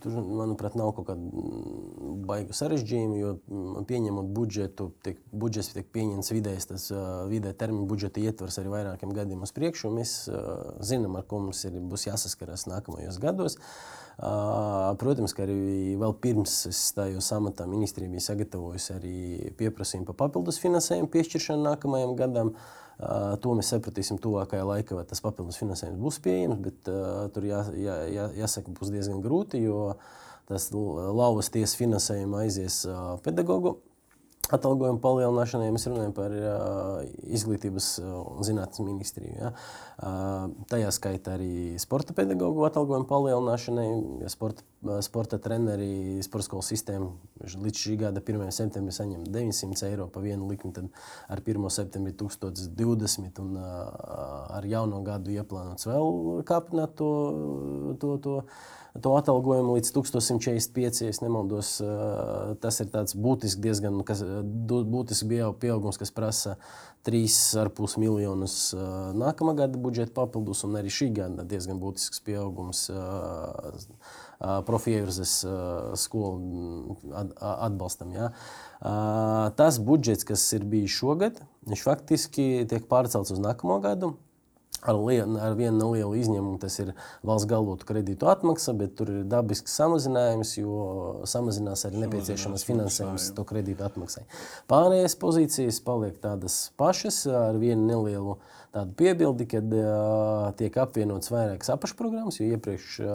[0.05, 1.45] tur, manuprāt, nav kaut kāda
[2.29, 3.31] baiga sarežģījuma, jo
[3.89, 6.85] pieņemot budžetu, tiek, budžets tiek pieņemts vidējs, tas
[7.31, 9.93] vidē termiņa budžeta ietvers arī vairākiem gadiem uz priekšu.
[9.97, 10.13] Mēs
[10.85, 13.57] zinām, ar ko mums ir, būs jāsaskaras nākamajos gados.
[14.19, 19.17] Protams, ka arī vēl pirms es stājos amatā, ministrija bija sagatavojusi arī
[19.57, 22.53] pieprasījumu par papildus finansējumu piešķiršanu nākamajam gadam.
[22.99, 26.89] To mēs sapratīsim tuvākajā laikā, vai tas papildus finansējums būs pieejams, bet
[27.35, 29.93] tur jā, jā, jā, jāsaka, būs diezgan grūti, jo
[30.51, 32.81] tas lauvas tiesas finansējuma aizies
[33.23, 33.77] pedagogu
[34.49, 37.03] atalgojuma palielināšanai, ja mēs runājam par uh,
[37.37, 39.35] izglītības un zinātnes ministriju.
[39.37, 39.51] Ja.
[39.99, 43.87] Uh, tajā skaitā arī sporta pedagoģu atalgojuma palielināšanai,
[44.23, 44.65] ja sporta,
[45.05, 47.11] sporta treneri, sporta skolas sistēma
[47.67, 48.49] līdz šī gada 1.
[48.55, 50.89] septembrim saņem 900 eiro par vienu likmi, tad
[51.29, 51.69] ar 1.
[51.75, 53.69] septembri 1020 un uh,
[54.59, 57.13] ar jauno gadu ieplānots vēl kāpināt to.
[58.01, 58.43] to, to
[59.03, 61.01] to atalgojumu līdz 1145.
[61.07, 61.77] Ja nemaldos,
[62.63, 64.23] tas ir būtisks, diezgan kas,
[64.69, 65.27] būtisks
[65.63, 66.57] pieaugums, kas prasa
[67.09, 68.75] 3,5 miljonus
[69.17, 72.89] nākamā gada budžeta papildus, un arī šī gada diezgan būtisks pieaugums
[74.39, 75.35] profievirzes
[75.99, 76.97] skolu
[77.39, 78.13] atbalstam.
[78.15, 78.31] Ja.
[79.59, 84.15] Tas budžets, kas ir bijis šogad, viņš faktiski tiek pārcelts uz nākamo gadu.
[84.79, 86.93] Ar, lien, ar vienu nelielu izņēmumu tas ir
[87.27, 90.77] valsts galvotu kredītu atmaksa, bet tur ir dabisks samazinājums, jo
[91.27, 94.23] samazinās arī nepieciešamais finansējums to kredītu atmaksai.
[94.71, 98.39] Pārējās pozīcijas paliek tādas pašas, ar vienu nelielu
[98.71, 103.13] tādu piebildi, kad uh, tiek apvienots vairākas apakšprogrammas, jo iepriekš uh,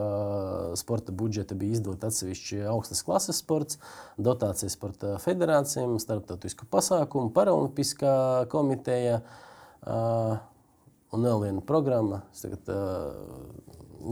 [0.79, 3.79] sporta budžeta bija izdota atsevišķi augstas klases sports,
[4.19, 8.17] dotācijas sporta federācijām, starptautisku pasākumu, paralimpiskā
[8.51, 9.21] komiteja.
[9.83, 10.41] Uh,
[11.13, 12.23] un vēl viena programma.
[12.41, 12.69] Tagad,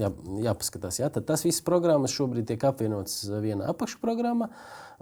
[0.01, 0.11] jā,
[0.47, 4.51] jāpaskatās, jā, tas viss programmas šobrīd tiek apvienotas vienā apakšprogrammā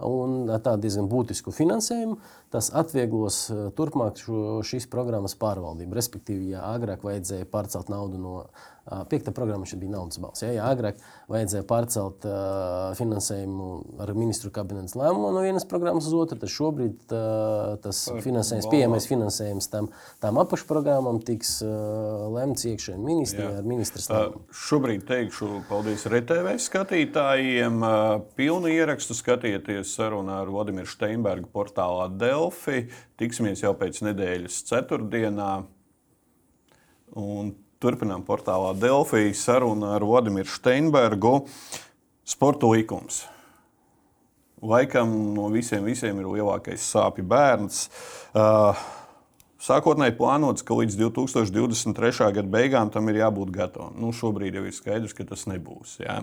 [0.06, 2.18] un tā diezgan būtisku finansējumu.
[2.50, 3.44] Tas atvieglos
[3.78, 5.96] turpmāk šo, šīs programmas pārvaldību.
[5.98, 8.36] Respektīvi, ja agrāk vajadzēja pārcelt naudu no
[9.08, 10.42] Piekta programma šeit bija naudas balss.
[10.42, 10.98] Ja, ja agrāk
[11.30, 13.68] vajadzēja pārcelt uh, finansējumu
[14.02, 19.06] ar ministru kabinetes lēmumu no vienas programmas uz otru, tad šobrīd uh, tas finansējums, pieejamais
[19.10, 19.90] finansējums tam,
[20.24, 24.42] tam apakšprogrammam tiks uh, lemts iekšējā ministrijā ar ministrs lēmumu.
[24.70, 27.80] Šobrīd teikšu paldies RTV skatītājiem.
[28.38, 32.84] Pilnu ierakstu skatieties sarunā ar Vladimiru Steinbergu portālā Delfi.
[33.18, 35.48] Tiksimies jau pēc nedēļas ceturtdienā.
[37.18, 37.50] Un
[37.82, 41.34] Turpinām portālā Delfija sarunu ar Vladimiru Steinbergu.
[42.22, 43.24] Sporta likums.
[44.62, 47.86] Laikam no visiem, visiem ir lielākais sāpju bērns.
[48.36, 48.86] Uh,
[49.60, 52.30] Sākotnēji plānots, ka līdz 2023.
[52.32, 53.92] gada beigām tam ir jābūt gatavam.
[54.00, 55.98] Nu, šobrīd jau ir skaidrs, ka tas nebūs.
[56.00, 56.22] Jā.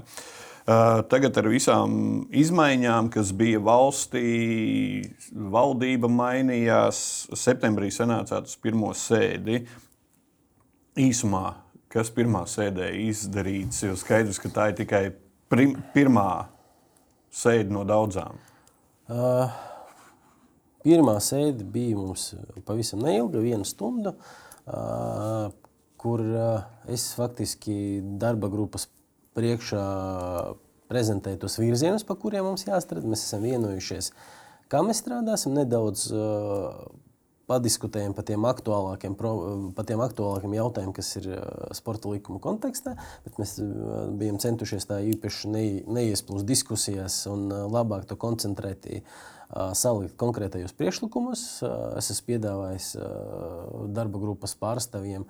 [0.67, 1.91] Uh, tagad ar visām
[2.33, 6.99] izmaiņām, kas bija valstī, valdība mainījās.
[7.38, 9.61] Septembrī sanācāt uz pirmo sēdi.
[10.97, 11.45] Īsumā,
[11.93, 15.03] kas pirmā sēdē izdarīts, jo skaidrs, ka tā ir tikai
[15.47, 16.47] prim, pirmā
[17.29, 18.41] sēde no daudzām.
[19.07, 19.53] Uh,
[20.88, 22.31] pirmā sēde bija mums
[22.67, 24.13] pavisam neilga, viena stunda,
[24.65, 25.49] uh,
[25.99, 28.88] kur uh, es faktiski darba grupas
[29.38, 29.83] priekšā
[30.88, 33.09] prezentēju tos virzienus, pa kuriem mums jāstrādā.
[33.09, 34.13] Mēs esam vienojušies,
[34.71, 36.79] kā mēs strādāsim, nedaudz uh,
[37.47, 39.13] padiskutējam par tiem aktuālākiem,
[39.75, 41.29] par tiem aktuālākiem jautājumiem, kas ir
[41.77, 42.97] sporta likuma kontekstā.
[43.38, 43.53] Mēs
[44.19, 45.63] bijām centušies tā īpaši ne,
[45.95, 49.15] neiesplūst diskusijās un labāk to koncentrēt uh,
[49.78, 51.43] salikt konkrētajos priekšlikumus.
[51.64, 55.24] Uh, es esmu piedāvājis uh, darba grupas pārstāvjiem,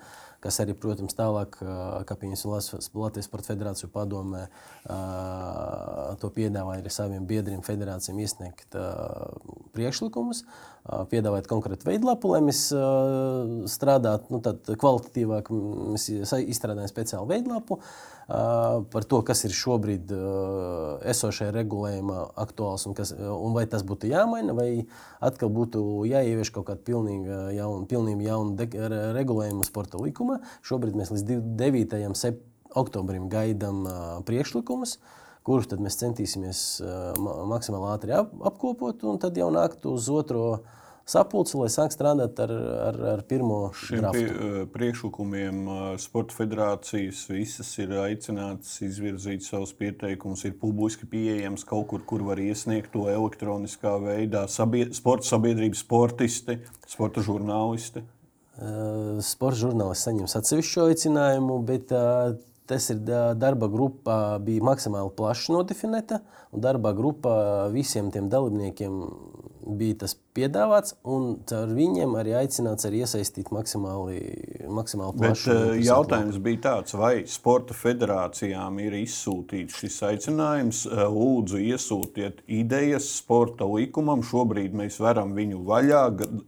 [0.47, 4.47] kas arī, protams, tālāk, kā piemēram Latvijas Sporta Federāciju padomē,
[6.21, 8.79] to piedāvāja arī saviem biedriem, federācijām iesniegt
[9.75, 10.45] priekšlikumus,
[11.11, 12.69] piedāvāt konkrētu veidlapu, lai mēs
[13.73, 15.51] strādātu nu, kvalitatīvāk.
[15.97, 16.07] Mēs
[16.47, 17.81] izstrādājam speciālu veidlapu.
[18.27, 20.09] Par to, kas ir šobrīd
[21.07, 24.83] esošajā regulējumā aktuāls un, kas, un vai tas būtu jāmaina, vai
[25.23, 28.67] atkal būtu jāievieš kaut kāda pilnīga jauna, pilnīgi jauna
[29.15, 29.99] regulējuma sporta
[30.37, 30.57] likuma.
[30.65, 32.33] Šobrīd mēs līdz 9.
[32.77, 33.85] oktobrim gaidām
[34.27, 34.97] priekšlikumus
[35.47, 36.63] kurus mēs centīsimies
[37.47, 40.59] maksimāli ātri apkopot, un tad jau nākt uz otro
[41.07, 42.51] sapulci, lai sāk strādāt ar,
[42.89, 44.25] ar, ar pirmo šiem pie,
[44.73, 45.61] priekšlikumiem.
[46.03, 52.43] Sporta federācijas visas ir aicinātas izvirzīt savus pieteikumus, ir publiski pieejams kaut kur, kur var
[52.43, 54.43] iesniegt to elektroniskā veidā.
[54.51, 56.59] Sabie, sporta sabiedrības sportisti,
[56.91, 58.03] sporta žurnālisti.
[58.57, 61.91] Sporta žurnālists saņems atsevišķu aicinājumu, bet
[62.67, 63.03] tas ir
[63.37, 66.21] darba grupa, bija maksimāli plaši nodefinēta.
[66.51, 67.35] Darba grupa
[67.73, 68.97] visiem tiem dalībniekiem
[69.77, 74.21] bija tas piedāvāts, un ar viņiem arī aicināts arī iesaistīt maksimāli,
[74.71, 75.49] maksimāli plašu.
[75.49, 80.83] Bet, uh, jautājums bija tāds, vai sporta federācijām ir izsūtīts šis aicinājums.
[80.87, 84.23] Uh, lūdzu, iesūtiet idejas sporta likumam.
[84.25, 86.03] Šobrīd mēs varam viņu vaļā,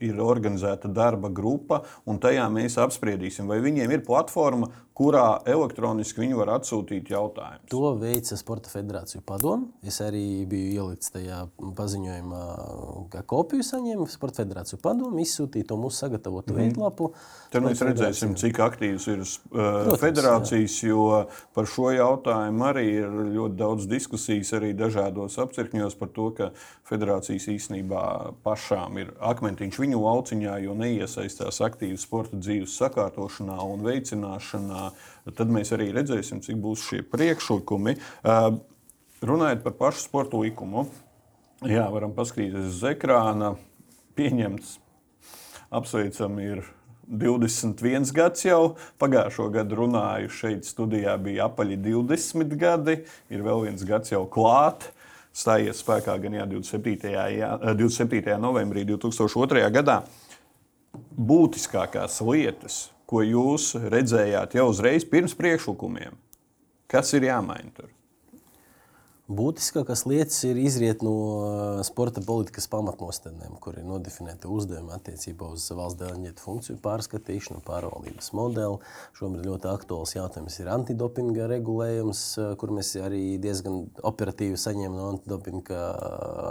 [0.06, 4.70] ir organizēta darba grupa, un tajā mēs apspriedīsim, vai viņiem ir platforma,
[5.00, 7.70] kurā elektroniski viņi var atsūtīt jautājumus.
[7.72, 9.70] To veica Sporta federāciju padomu.
[9.86, 11.46] Es arī biju ielikts tajā
[11.78, 12.42] paziņojumā,
[13.14, 16.60] kā kopiju saņēmu Sporta federāciju padomu, izsūtīju to mūsu sagatavotu mm.
[16.60, 17.10] veidlapu.
[17.54, 20.92] Tad mēs redzēsim, cik aktīvas ir uh, Protams, federācijas, jā.
[20.92, 21.06] jo
[21.56, 26.52] par šo jautājumu arī ir ļoti daudz diskusijas arī dažādos apcirkņos par to, ka
[26.90, 28.04] federācijas īstenībā
[28.46, 34.90] pašām ir akmentiņš viņu lauciņā, jo neiesaistās aktīvi sporta dzīves sakārtošanā un veicināšanā
[35.38, 37.96] tad mēs arī redzēsim, cik būs šie priekšlikumi.
[39.20, 40.86] Runājot par pašu sporta likumu,
[41.68, 43.58] jā, varam paskatīties uz ekrāna.
[44.20, 44.74] Pieņemts,
[45.72, 46.66] apsveicam, ir
[47.08, 48.76] 21 gads jau.
[49.00, 52.98] Pagājušo gadu runāju šeit studijā bija apaļi 20 gadi,
[53.32, 54.90] ir vēl viens gads jau klāt.
[55.32, 57.14] Stājies spēkā gan jā, 27.
[57.38, 58.36] Jā, 27.
[58.44, 59.64] novembrī 2002.
[59.72, 60.02] gadā.
[61.16, 66.18] Būtiskākās lietas, ko jūs redzējāt jau uzreiz pirms priekšlikumiem?
[66.92, 67.94] Kas ir jāmaina tur?
[69.30, 75.68] Būtiskākās lietas ir izriet no uh, sporta politikas pamatnostādnēm, kur ir nodefinēta uzdevuma attiecībā uz
[75.70, 78.80] valsts deleģētu funkciju pārskatīšanu, pārvaldības modeli.
[79.20, 85.12] Šobrīd ļoti aktuāls jautājums ir antidopinga regulējums, uh, kur mēs arī diezgan operatīvi saņēmām no
[85.14, 85.84] antidopinga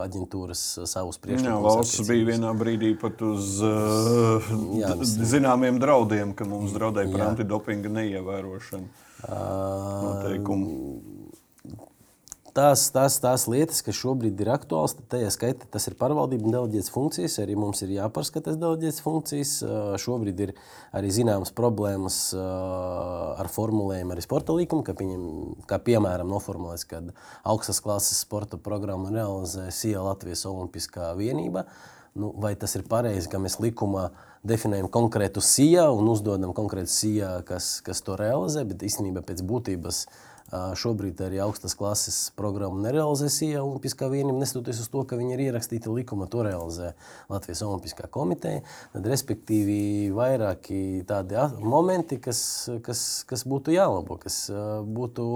[0.04, 1.58] aģentūras savus priekšlikumus.
[1.58, 7.26] Jā, valsts bija vienā brīdī pat uz uh, Jā, zināmiem draudiem, ka mums draudēja par
[7.32, 9.06] antidopinga neievērošanu.
[9.18, 9.34] Uh,
[10.04, 11.26] noteikumu
[12.56, 16.92] tās, tās, tās lietas, kas šobrīd ir aktuālas, tajā skaitā tas ir pārvaldība un deleģētas
[16.94, 17.38] funkcijas.
[17.42, 19.52] Arī mums ir jāpārskata deleģētas funkcijas.
[20.02, 20.54] Šobrīd ir
[20.96, 25.26] arī zināmas problēmas ar formulējumu arī sporta līkumu, kā, pieņem,
[25.70, 27.12] kā piemēram noformulēts, kad
[27.48, 31.66] augstas klases sporta programmu realizē SIA Latvijas Olimpiskā vienība.
[32.18, 34.08] Nu, vai tas ir pareizi, ka mēs likumā
[34.48, 40.00] definējam konkrētu SIA un uzdodam konkrētu SIA, kas, kas to realizē, bet īstenībā pēc būtības
[40.06, 45.34] uh, Šobrīd arī augstas klases programmu nerealizē SIA Olimpiskā vienība, neskatoties uz to, ka viņi
[45.34, 46.94] ir ierakstīti likuma, to realizē
[47.28, 48.62] Latvijas Olimpiskā komiteja.
[48.94, 52.40] Tad, respektīvi, vairāki tādi momenti, kas,
[52.86, 54.46] kas, kas būtu jālabo, kas
[54.88, 55.26] būtu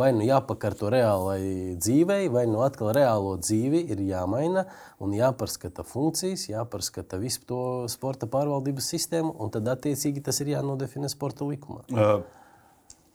[0.00, 4.66] vai nu jāpakārto reālai dzīvei, vai nu atkal reālo dzīvi ir jāmaina
[4.98, 11.14] un jāpārskata funkcijas, jāpārskata visu to sporta pārvaldības sistēmu, un tad attiecīgi tas ir jānodefinē
[11.14, 11.86] sporta likumā.
[11.94, 12.37] Uh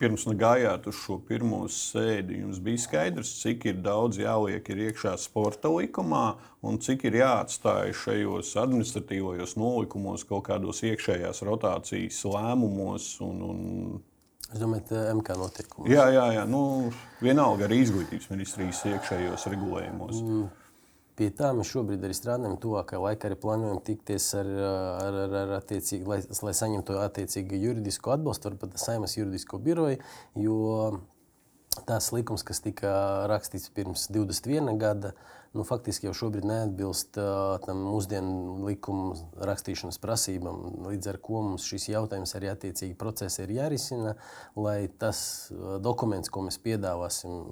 [0.03, 5.71] pirms gājāt uz šo pirmo sēdi, jums bija skaidrs, cik daudz jāliek ir iekšā sporta
[5.71, 6.23] likumā
[6.67, 13.07] un cik ir jāatstāj šajos administratīvajos nolikumos, kaut kādos iekšējās rotācijas lēmumos.
[13.23, 13.61] Un, un...
[14.49, 15.93] Es domāju, ka MK notiekumi.
[15.93, 16.43] Jā, jā, jā.
[16.49, 16.91] Nu,
[17.23, 20.19] vienalga arī izglītības ministrijas iekšējos regulējumos.
[20.19, 20.51] Mm.
[21.19, 22.57] Pie tā mēs šobrīd arī strādājam.
[22.61, 24.47] Tuvākajā laikā arī plānojam tikties ar,
[25.03, 30.01] ar, ar, ar attiecīgi, lai, lai saņemtu attiecīgu juridisku atbalstu, varbūt Saimas juridisko biroju.
[30.41, 30.57] Jo
[31.87, 32.91] tās likums, kas tika
[33.29, 35.13] rakstīts pirms 21 gada,
[35.53, 39.13] nu, faktiski jau šobrīd neatbilst uh, tam mūsdienu likuma
[39.49, 40.63] rakstīšanas prasībām.
[40.87, 44.15] Līdz ar to mums šis jautājums arī attiecīgi procesā ir jārisina,
[44.57, 45.21] lai tas
[45.53, 47.43] uh, dokuments, ko mēs piedāvāsim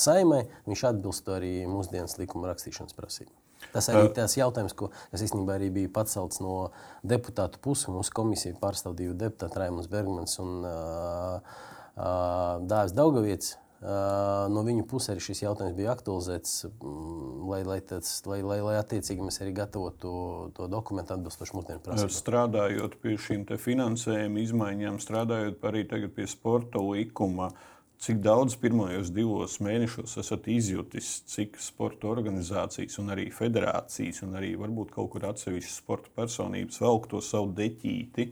[0.00, 3.36] saimai, viņš atbilst arī mūsdienas likuma rakstīšanas prasībām.
[3.74, 6.70] Tas arī ir tas jautājums, ko, kas īstenībā arī bija pacelts no
[7.06, 7.90] deputātu puses.
[7.92, 11.58] Mūsu komisija pārstāv divi deputāti, Raimons Bergmans un uh,
[11.94, 13.58] uh, Dāvis Daugavietis.
[13.80, 18.58] Uh, no viņu puses arī šis jautājums bija aktualizēts, mm, lai, lai, tāds, lai, lai,
[18.60, 20.16] lai attiecīgi mēs arī gatavotu to,
[20.58, 22.12] to dokumentu atbilstoši mūsdienu prasībām.
[22.12, 27.54] Strādājot pie šīm finansējuma izmaiņām, strādājot arī pie sporta likuma,
[28.00, 34.54] cik daudz pirmajos divos mēnešos esat izjutis, cik sporta organizācijas, un arī federācijas, un arī
[34.60, 38.30] varbūt kaut kur atsevišķas sporta personības velk to savu deķīti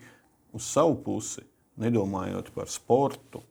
[0.56, 1.44] uz savu pusi,
[1.84, 3.42] nedomājot par sportu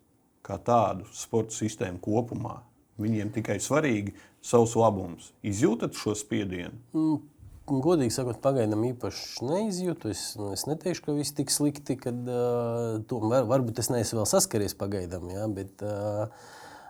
[0.42, 2.58] kā tādu sporta sistēmu kopumā.
[2.98, 5.30] Viņiem tikai svarīgi savs labums.
[5.46, 6.80] Izjūtat šo spiedienu?
[6.98, 7.20] Mm.
[7.68, 10.12] Godīgi sakot, pagaidām īpaši neizjūtu.
[10.14, 14.22] Es, nu, es neteikšu, ka viss tik slikti, ka uh, to var, varbūt es neesmu
[14.22, 15.28] vēl saskaries pagaidām.
[15.34, 16.30] Ja, bet, uh,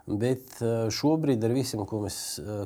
[0.05, 0.59] bet
[0.93, 2.19] šobrīd ar visiem, ko mēs,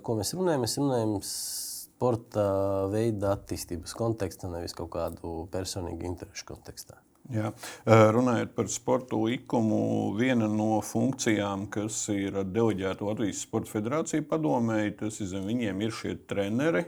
[0.04, 2.44] ko mēs runājam, mēs runājam sporta
[2.92, 7.00] veida attīstības kontekstā, nevis kaut kādu personīgu interesu kontekstā.
[7.32, 7.52] Jā.
[7.86, 15.22] Runājot par sporta likumu, viena no funkcijām, kas ir deleģēta Latvijas Sports Federācija padomēji, tas
[15.22, 16.84] ir zem viņiem ir šie treneri.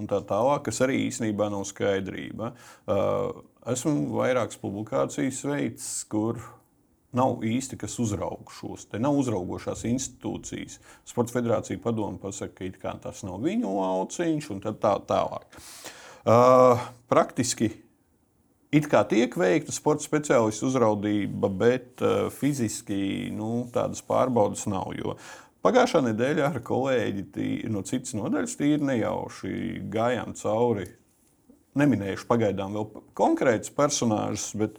[0.00, 2.50] Un tā tālāk, kas arī īstenībā nav skaidrība.
[3.70, 6.40] Esmu vairākas publikācijas veids, kur
[7.14, 8.88] nav īsti kas uzrauga šos.
[8.90, 10.80] Te nav uzraugošās institūcijas.
[11.06, 14.74] Sports federācija padomu pasaka, ka tas nav viņu lauciņš, un tā
[15.06, 15.62] tālāk.
[16.24, 16.80] Uh,
[17.12, 17.70] praktiski
[18.74, 24.90] It kā tiek veikta sporta speciālistu uzraudzība, bet uh, fiziski nu, tādas pārbaudas nav.
[25.64, 29.52] Pagājušā nedēļā ar kolēģi tī, no citas nodaļas tīri nejauši
[29.92, 30.90] gājām cauri.
[31.80, 32.84] Neminējuši pagaidām vēl
[33.16, 34.76] konkrētus personāžus, bet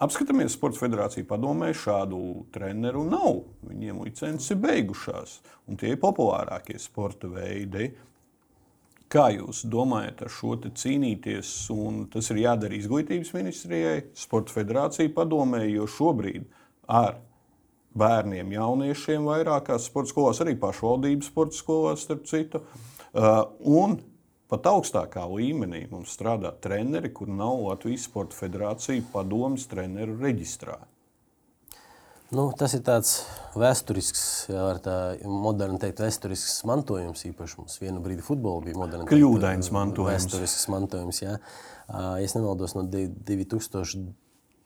[0.00, 2.22] apskatāmies Sports Federāciju padomē, šādu
[2.56, 3.42] treneru nav.
[3.68, 5.36] Viņiem licences ir beigušās,
[5.68, 7.90] un tie ir populārākie sporta veidi.
[9.12, 11.52] Kā jūs domājat ar šo cīnīties?
[11.76, 16.48] Un tas ir jādara izglītības ministrijai, sporta federācija padomē, jo šobrīd
[16.88, 17.20] ar
[17.98, 22.62] bērniem, jauniešiem vairākās sporta skolās, arī pašvaldības sporta skolās, starp citu.
[23.16, 23.98] Uh, un
[24.50, 30.76] pat augstākā līmenī mums strādā treneri, kur nav Latvijas Sporta Federācija padomas treneru reģistrā.
[32.34, 33.20] Nu, tas ir tāds
[33.54, 34.96] vēsturisks, jā, tā
[35.30, 37.22] moderni teikt, vēsturisks mantojums.
[37.28, 39.10] Īpaši mums vienu brīdi futbolā bija moderns.
[39.12, 40.26] Kļūdains mantojums.
[40.26, 41.36] Vēsturisks mantojums, jā.
[41.36, 41.66] Ja
[42.20, 44.14] es nemaldos no 2000.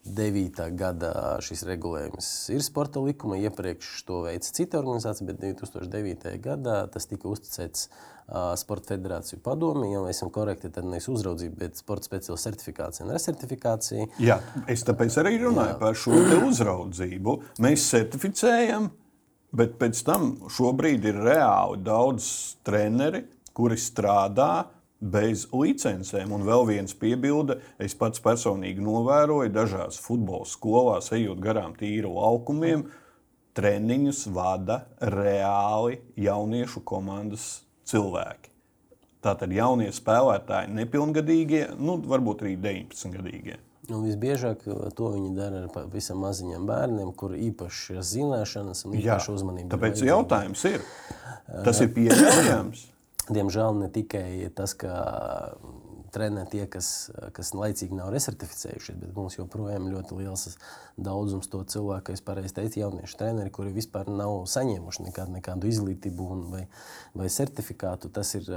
[0.04, 0.62] 9.
[0.80, 1.12] gada
[1.44, 3.36] šis regulējums ir sporta likuma.
[3.40, 6.32] Iepriekš to veica cita organizācija, bet 2009.
[6.40, 9.90] gadā tas tika uzticēts uh, Sporta federāciju padomi.
[9.92, 14.08] Ja mēs esam korekti, tad nevis uzraudzība, bet sporta speciāla certifikācija un resertifikācija.
[14.24, 14.40] Jā,
[14.72, 15.78] es tāpēc arī runāju Jā.
[15.82, 16.16] par šo
[16.48, 17.36] uzraudzību.
[17.60, 18.88] Mēs certificējam,
[19.52, 22.32] bet pēc tam šobrīd ir reāli daudz
[22.66, 24.52] treneri, kuri strādā
[25.00, 26.32] bez licencēm.
[26.36, 32.84] Un vēl viens piebilde, es pats personīgi novēroju, dažās futbola skolās, ejot garām tīru laukumiem,
[33.56, 38.52] treniņus vada reāli jauniešu komandas cilvēki.
[39.20, 43.58] Tātad jaunie spēlētāji, nepilngadīgie, nu, varbūt arī 19 gadīgie.
[43.90, 44.62] Un visbiežāk
[44.94, 49.72] to viņi dara ar pavisam maziņiem bērniem, kur īpaši ir zināšanas un īpaši uzmanība.
[49.74, 50.84] Tāpēc jautājums ir,
[51.66, 52.86] tas ir pieejams
[53.30, 54.94] diemžēl ne tikai tas, ka
[56.10, 60.56] trenē tie, kas, kas laicīgi nav resertificējušies, bet mums joprojām ir ļoti liels
[61.00, 66.28] daudzums to cilvēku, kas pareizi teica, jauniešu treneri, kuri vispār nav saņēmuši nekādu, nekādu izglītību
[66.50, 66.64] vai,
[67.16, 68.10] vai certifikātu.
[68.14, 68.50] Tas ir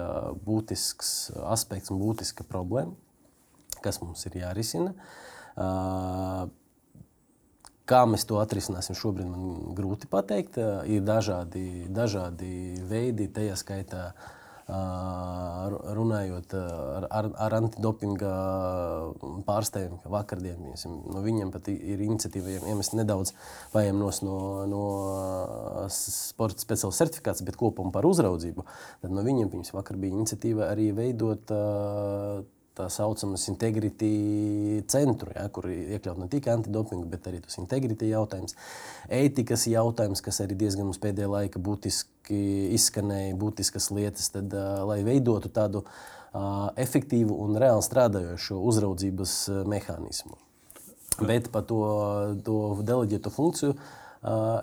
[0.45, 1.13] būtisks
[1.53, 2.95] aspekts un būtiska problēma,
[3.85, 4.93] kas mums ir jārisina.
[7.83, 10.55] Kā mēs to atrisināsim, šobrīd man grūti pateikt.
[10.87, 14.31] Ir dažādi, dažādi veidi, tajā skaitā uh,
[14.73, 18.31] runājot ar, ar, ar antidopinga
[19.47, 20.73] pārstāvjiem, ka vakardien
[21.13, 23.33] no viņiem pat ir iniciatīva, mēs nedaudz
[23.73, 24.09] vajam no,
[24.69, 24.83] no
[25.93, 28.65] sporta speciāla certifikācijas, bet kopumā par uzraudzību,
[29.03, 31.53] tad no viņiem pirms vakar bija iniciatīva arī veidot
[32.77, 38.57] tā saucamas integrity centru, ja, kur iekļaut ne tikai antidopingu, bet arī tas integrity jautājums,
[39.13, 42.41] ētikas jautājums, kas arī diezgan mums pēdējā laika būtiski
[42.77, 44.53] izskanēja, būtiskas lietas, tad,
[44.89, 45.83] lai veidotu tādu
[46.81, 49.35] efektīvu un reāli strādājošu uzraudzības
[49.69, 50.39] mehānismu.
[51.21, 51.83] Bet par to,
[52.41, 53.91] to deleģēto funkciju uh,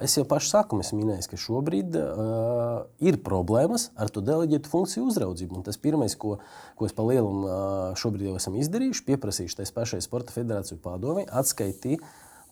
[0.00, 5.58] es jau pašu sākumā minēju, ka šobrīd uh, ir problēmas ar to deleģētu funkciju uzraudzību.
[5.60, 6.38] Un tas pirmais, ko,
[6.80, 7.52] ko es pa lielumu uh,
[8.00, 12.00] šobrīd jau esam izdarījuši, pieprasījuši tai pašai Sporta federāciju pārdomai, atskaitīt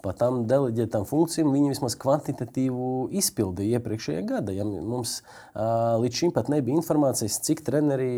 [0.05, 4.55] pa tām deleģētām funkcijām viņi vismaz kvantitatīvu izpildīja iepriekšējā gada.
[4.55, 8.09] Ja mums uh, līdz šim pat nebija informācijas, cik treneri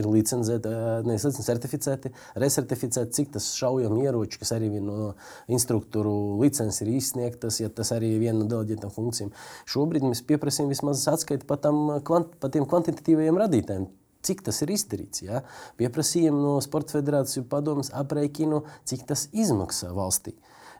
[0.00, 5.14] ir licencēti, uh, licencēti, certificēti, resertificēti, cik tas šaujam ieroči, kas arī no
[5.46, 9.34] instruktoru licences ir izsniegtas, ja tas arī ir viena no deleģētām funkcijām.
[9.70, 11.62] Šobrīd mēs pieprasījām vismaz atskaiti par,
[12.06, 13.92] kvant, par tiem kvantitatīvajiem radītājiem
[14.24, 15.20] cik tas ir izdarīts.
[15.26, 15.42] Ja?
[15.80, 20.32] Pieprasījām no Sports federācijas padomus aprēķinu, cik tas izmaksā valstī.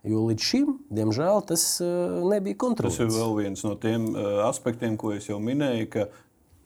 [0.05, 3.01] Jo līdz šim, diemžēl, tas uh, nebija kontrolēts.
[3.01, 6.09] Tas ir vēl viens no tiem uh, aspektiem, ko es jau minēju, ka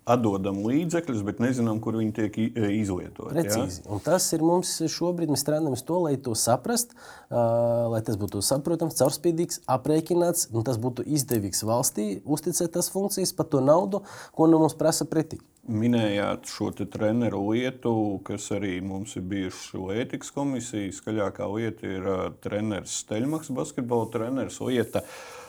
[0.08, 3.34] atdodam līdzekļus, bet nezinām, kur viņi tiek izlietoti.
[3.34, 3.82] Precīzi.
[3.84, 3.98] Ja?
[4.06, 8.96] Tas ir mums šobrīd, mēs strādājam to, lai to saprast, uh, lai tas būtu saprotams,
[8.98, 14.02] caurspīdīgs, aprēķināts, un tas būtu izdevīgs valstī, uzticēt tās funkcijas par to naudu,
[14.34, 15.42] ko no mums prasa pretī.
[15.68, 17.90] Minējāt šo treneru lietu,
[18.24, 20.94] kas arī mums ir bijusi šo ētikas komisija.
[20.96, 25.04] Skaļākā lieta ir uh, treneris Steļmaks, basketbola treneris lieta.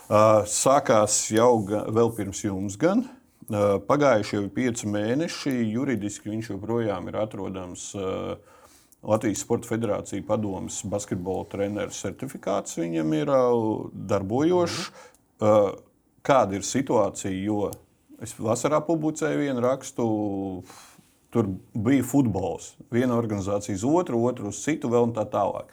[0.10, 3.06] Uh, sākās jau ga, vēl pirms jums gan.
[3.48, 5.56] Uh, pagājuši jau pieci mēneši.
[5.72, 8.36] Juridiski viņš joprojām ir atrodams uh,
[9.08, 12.76] Latvijas Sports Federācijas padomus basketbola treneru certifikāts.
[12.82, 13.38] Viņam ir
[14.12, 14.90] darbojošs.
[15.40, 15.78] Uh,
[16.28, 17.32] kāda ir situācija?
[17.40, 17.70] Jo
[18.24, 20.06] Es vasarā publicēju vienu rakstu.
[21.30, 21.46] Tur
[21.78, 22.72] bija futbols.
[22.90, 25.70] Viena organizācija uz otru, otru uz citu, vēl un tā tālāk.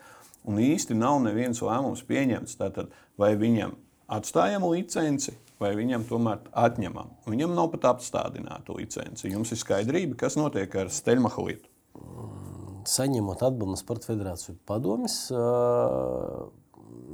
[0.46, 2.58] Un īsti nav neviens lēmums pieņemts.
[2.60, 3.72] Tātad, vai viņam
[4.12, 5.32] atstājam licenci,
[5.62, 7.14] vai viņam tomēr atņemam.
[7.26, 9.24] Viņam nav pat apstādināta licence.
[9.28, 11.72] Jums ir skaidrība, kas notiek ar Steļmaha lietu.
[12.86, 15.16] Saņemot atbildi no Sports federācijas padomjas,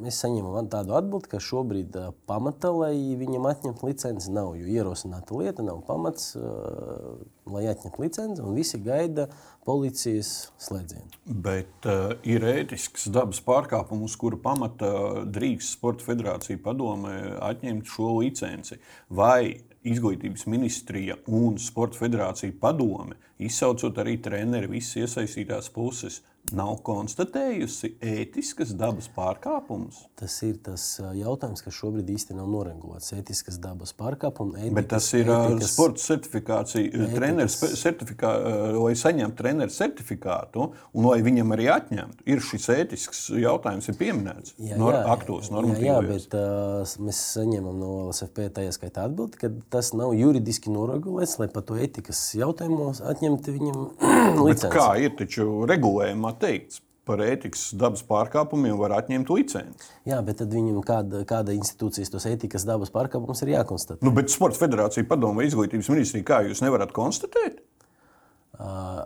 [0.03, 4.55] mēs saņemam tādu atbildi, ka šobrīd uh, pamata, lai viņam atņemtu licenci, nav.
[4.59, 7.19] Jo ierosināta lieta nav pamats, uh,
[7.53, 9.29] lai atņemtu licenci, un visi gaida
[9.67, 11.23] policijas slēdzienu.
[11.27, 14.93] Bet uh, ir ētisks dabas pārkāpums, uz kura pamata
[15.29, 18.81] drīkst Sporta federācija padome atņemt šo licenci.
[19.13, 26.21] Vai Izglītības ministrija un Sporta federācija padome, izsaucot arī treneri, visas iesaistītās puses,
[26.57, 30.05] nav konstatējusi ētiskas dabas pārkāpumus.
[30.19, 30.85] Tas ir tas
[31.17, 33.13] jautājums, kas šobrīd īstenībā nav noregulēts.
[33.17, 38.33] Ētiskas dabas pārkāpums, ētikas, bet tas ir ētikas, sporta certifikācija, treneris, certifikā,
[38.79, 42.27] lai saņemtu treneru certifikātu un lai viņam arī atņemtu.
[42.33, 45.87] Ir šis ētisks jautājums, ir pieminēts jā, nor, jā, aktos, normatīvos.
[45.87, 51.39] Jā, bet uh, mēs saņemam no LSFP tajā skaitā atbildi, ka tas nav juridiski noregulēts,
[51.43, 53.81] lai par to ētikas jautājumos atņemtu viņam
[54.47, 54.73] licenci.
[54.75, 59.89] Kā ir taču regulējumā teikts, par ētikas dabas pārkāpumiem var atņemt licenci.
[60.09, 64.03] Jā, bet tad viņam kāda, kāda institūcijas tos ētikas dabas pārkāpumus ir jākonstatē.
[64.07, 67.59] Nu, bet Sports federācija padomā izglītības ministrija, kā jūs nevarat konstatēt?
[68.59, 69.03] Uh,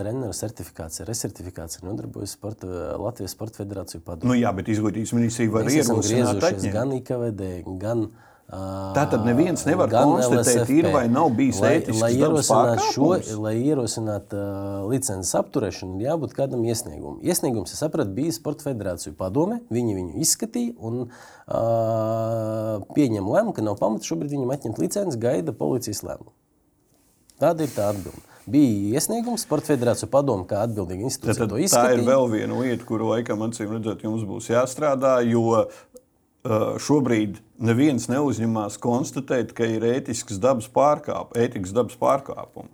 [0.00, 4.30] Treneru certifikācija, resertifikācija nodarbojas sporta, Latvijas Sporta Federāciju padomu.
[4.30, 7.50] Nu, jā, bet izglītības ministrija var ierosināt gan IKVD,
[7.82, 10.78] gan uh, Tā tad neviens nevar konstatēt, LSFP.
[10.80, 13.10] ir vai nav bijis ētisks lai ierosinātu šo,
[13.44, 17.20] lai ierosinātu uh, licences apturēšanu, ir jābūt kādam iesniegumam.
[17.22, 23.62] Iesniegums, es sapratu, bija Sporta federāciju padome, viņi viņu izskatīja un uh, pieņem lēmumu, ka
[23.62, 26.34] nav pamata šobrīd viņam atņemt licenci, gaida policijas lēmumu.
[27.40, 28.26] Tāda ir tā atbilde.
[28.50, 31.46] Bija iesniegums, Sporta federācija padome, kā atbildīga institūcija.
[31.46, 35.68] Tad, tad tā ir vēl viena lieta, kuru laikam, acīm redzot, jums būs jāstrādā, jo
[36.44, 42.72] šobrīd neviens neuzņemās konstatēt, ka ir ētisks dabas pārkāpums, ētikas dabas pārkāpums.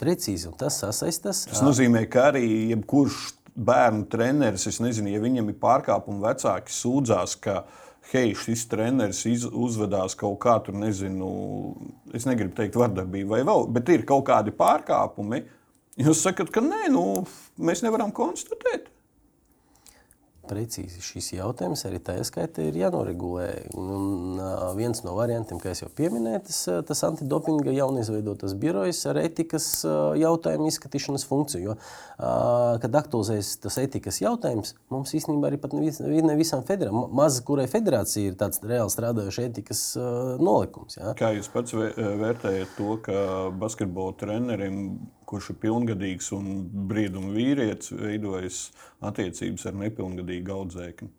[0.00, 1.44] Precīzi, un tas sasaistās.
[1.50, 7.34] Tas nozīmē, ka arī jebkurš bērnu treneris, es nezinu, ja viņam ir pārkāpumi, vecāki sūdzās,
[7.44, 7.66] ka
[8.14, 11.28] hei, šis treneris iz, uzvedās kaut kā tur, nezinu,
[12.16, 15.42] es negribu teikt vardarbību vai vēl, bet ir kaut kādi pārkāpumi.
[16.00, 17.04] Jūs sakat, ka nē, nu,
[17.60, 18.88] mēs nevaram konstatēt
[20.50, 23.48] precīzi šis jautājums arī tā skaitā ir jānoregulē.
[23.78, 29.70] Un, uh, viens no variantiem, kā jau pieminēju, tas, tas antidopinga jaunizveidotas birojas ar etikas
[30.20, 31.60] jautājumu izskatīšanas funkciju.
[31.60, 31.74] Jo,
[32.80, 37.40] kad aktualizējas tas etikas jautājums, mums īstenībā arī pat ne, vis, ne visām federācijām, maz
[37.46, 39.84] kurai federācija ir tāds reāli strādājošs etikas
[40.40, 40.98] nolikums.
[41.00, 41.14] Ja?
[41.18, 43.22] Kā jūs pats vērtējat to, ka
[43.60, 44.82] basketbola trenerim
[45.30, 46.50] kurš ir pilngadīgs un
[46.90, 48.60] brīvuma vīrietis, veidojas
[49.06, 51.10] attiecības ar nepilngadīgu audzēkni.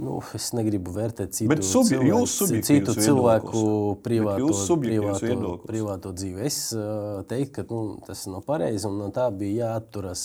[0.00, 3.62] Nu, es negribu vērtēt citu, cilvēku, citu cilvēku
[4.00, 4.48] privāto,
[4.80, 6.44] privāto, privāto dzīvi.
[6.48, 10.22] Es uh, teiktu, ka nu, tas nav pareizi un no tā bija jāatturas.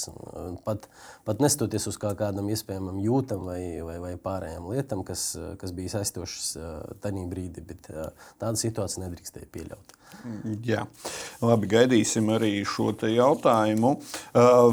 [0.64, 0.88] Pat,
[1.28, 5.28] pat nestoties uz kā kādam iespējamam jūtam vai, vai, vai pārējām lietām, kas,
[5.60, 7.66] kas bija saistošas uh, tajā brīdī.
[7.68, 9.98] Bet uh, tādu situāciju nedrīkstēja pieļaut.
[10.64, 10.86] Jā,
[11.44, 13.98] labi, gaidīsim arī šo jautājumu.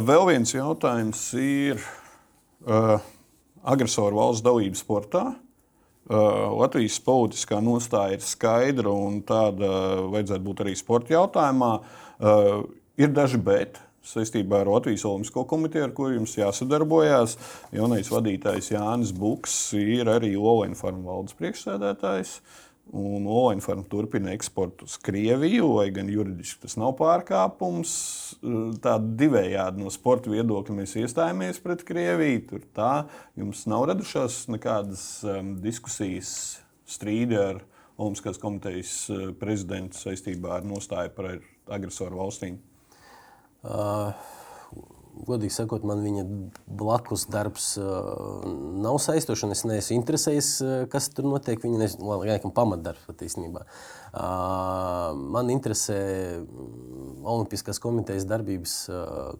[0.07, 1.83] Vēl viens jautājums ir.
[2.63, 3.03] Uh,
[3.63, 5.25] agresoru valsts dalību sportā.
[6.03, 9.69] Uh, Latvijas politiskā nostāja ir skaidra un tāda
[10.11, 11.73] vajadzētu būt arī sporta jautājumā.
[12.19, 12.65] Uh,
[12.99, 13.79] ir daži bet.
[14.03, 17.37] Saistībā ar Latvijas Olimpisko komiteju, ar kuru jums jāsadarbojās,
[17.71, 22.41] jaunais vadītājs Jānis Buks ir arī Olimpiskā valdes priekšsēdētājs.
[22.91, 27.93] Un Olimpiskā turpina eksportu uz Krieviju, lai gan juridiski tas nav pārkāpums.
[28.43, 32.43] Tāda divējādi no sporta viedokļa mēs iestājāmies pret Krieviju.
[32.51, 32.91] Tur tā
[33.39, 36.35] jums nav radušās nekādas um, diskusijas,
[36.85, 37.62] strīdi ar
[37.97, 42.59] Olimpiskās komitejas uh, prezidentu saistībā ar nostāju pret agresoru valstīm.
[43.62, 44.11] Uh,
[45.29, 46.25] godīgi sakot, man viņa
[46.67, 49.47] blakus darbs nav saistošs.
[49.53, 51.61] Es neesmu interesējies, uh, kas tur notiek.
[51.63, 53.67] Viņa nezinu, laikam pamatdarbs patiesībā.
[54.13, 55.99] Man interesē
[57.23, 58.75] Olimpiskās komitejas darbības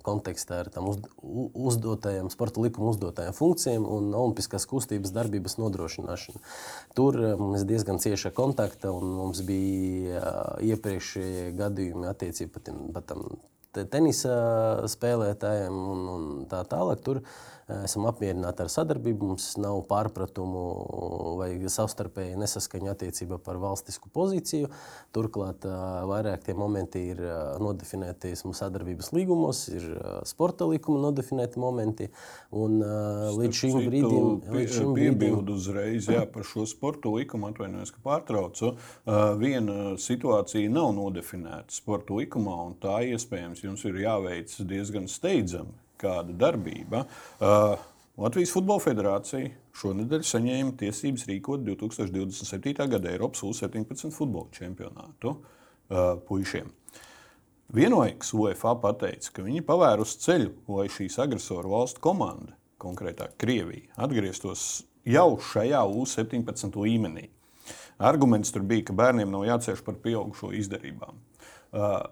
[0.07, 6.41] kontekstā ar uz, uzdotajām, sporta likuma uzdotajām funkcijām un Olimpiskās kustības darbības nodrošināšanu.
[6.97, 10.25] Tur ir diezgan cieša kontakta un mums bija
[10.73, 12.62] iepriekšējie gadījumi attiecībā
[12.97, 13.27] pat tam
[13.93, 14.35] tenisa
[14.91, 17.03] spēlētājiem un, un tā tālāk.
[17.05, 17.23] Tur
[17.83, 19.33] esam apmierināti ar sadarbību.
[19.33, 20.63] Mums nav pārpratumu
[21.39, 24.71] vai savstarpēji nesaskaņu attiecībā par valstisku pozīciju.
[25.15, 25.67] Turklāt
[26.09, 27.23] vairāk tie momenti ir
[27.63, 29.87] nodefinēti mūsu sadarbības līgumos, ir
[30.29, 32.09] sporta likuma nodefinēti momenti.
[32.51, 32.81] Un,
[33.39, 38.75] līdz šim brīdim, šim piebildu uzreiz jā, par šo sporta likumu, atvainojos, ka pārtraucu.
[39.41, 46.36] Viena situācija nav nodefinēta sporta likumā, un tā iespējams jums ir jāveic diezgan steidzami kāda
[46.36, 47.07] darbība.
[47.38, 47.74] Uh,
[48.20, 49.48] Latvijas Futbola Federācija
[49.80, 52.74] šonadēļ saņēma tiesības rīkot 2027.
[52.92, 56.68] gada Eiropas U-17 futbola čempionātu uh, puišiem.
[57.72, 64.82] Vienlaikus UEFA pateica, ka viņi pavērus ceļu, lai šīs agresoru valstu komanda, konkrētāk Krievija, atgrieztos
[65.09, 67.30] jau šajā U-17 līmenī.
[68.03, 71.16] Arguments tur bija, ka bērniem nav jācieš par pieaugušo izdarībām.
[71.72, 72.03] Uh,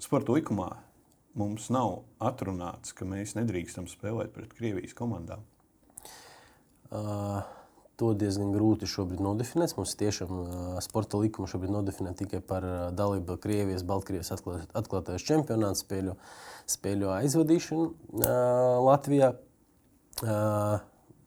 [0.00, 0.70] sporta likumā
[1.38, 5.44] mums nav atrunāts, ka mēs nedrīkstam spēlēt pret Krievijas komandām?
[6.90, 7.40] Uh,
[8.00, 9.76] to diezgan grūti šobrīd nodefinēt.
[9.78, 15.26] Mums tiešām uh, sporta likuma šobrīd nodefinē tikai par uh, dalību Krievijas, Baltkrievijas atklāt, atklātajās
[15.28, 16.16] čempionāta spēļu,
[16.74, 18.30] spēļu aizvadīšanu uh,
[18.88, 19.34] Latvijā.
[20.20, 20.80] Uh,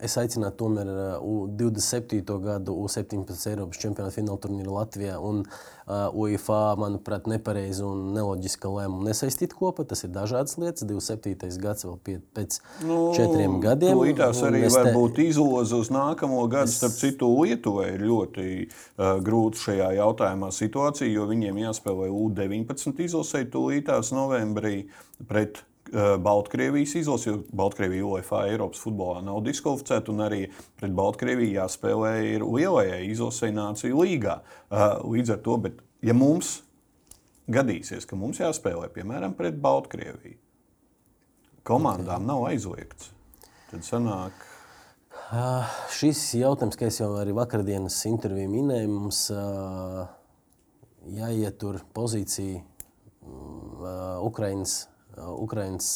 [0.04, 2.24] Es aicinātu tomēr uh, 27.
[2.44, 9.08] gadu U-17 Eiropas čempionāta fināla turnīru Latvijā un uh, UEFA, manuprāt, nepareizi un neloģiski lēmumu
[9.08, 9.86] nesaistīt kopā.
[9.88, 10.84] Tas ir dažādas lietas.
[10.90, 11.48] 27.
[11.64, 14.04] gads vēl pie, pēc nu, četriem gadiem.
[14.20, 14.96] Tās arī var te...
[14.98, 16.72] būt izloze uz nākamo gadu.
[16.74, 16.80] Es...
[16.82, 23.46] Starp citu, Lietuvai ir ļoti uh, grūti šajā jautājumā situācija, jo viņiem jāspēlē U-19 izlasē
[23.54, 24.82] tūlītās novembrī
[25.30, 25.64] pret
[25.94, 30.40] Baltkrievijas izlasi, jo Baltkrievija UEFA Eiropas futbolā nav diskvalificēta, un arī
[30.80, 34.40] pret Baltkrieviju jāspēlē ir lielajai izlasē Nāciju līgā.
[34.72, 36.56] Eh, līdz ar to, bet, ja mums
[37.54, 40.40] gadīsies, ka mums jāspēlē piemēram pret Baltkrieviju,
[41.68, 43.12] komandām nav aizliegts,
[43.70, 44.50] tad sanāk.
[45.34, 50.04] Uh, šis jautājums, kā jau arī vakardienas intervijā minēju, mums uh,
[51.10, 54.76] jāietur pozīcija uh, Ukraiņas
[55.18, 55.88] Ukraiņas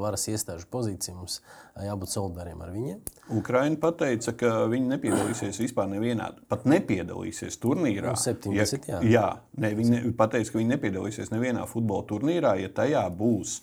[0.00, 1.14] varas iestāžu pozīcija.
[1.16, 1.40] Mums
[1.84, 3.00] jābūt solidāriem ar viņiem.
[3.36, 8.14] Ukraiņa pateica, ka viņi nepiedalīsies vispār nevienā, pat nepiedalīsies turnīrā.
[8.14, 9.26] No 70, ja, jā,
[9.60, 13.60] ne, viņi ne, pateica, ka viņi nepiedalīsies nevienā futbola turnīrā, ja tajā būs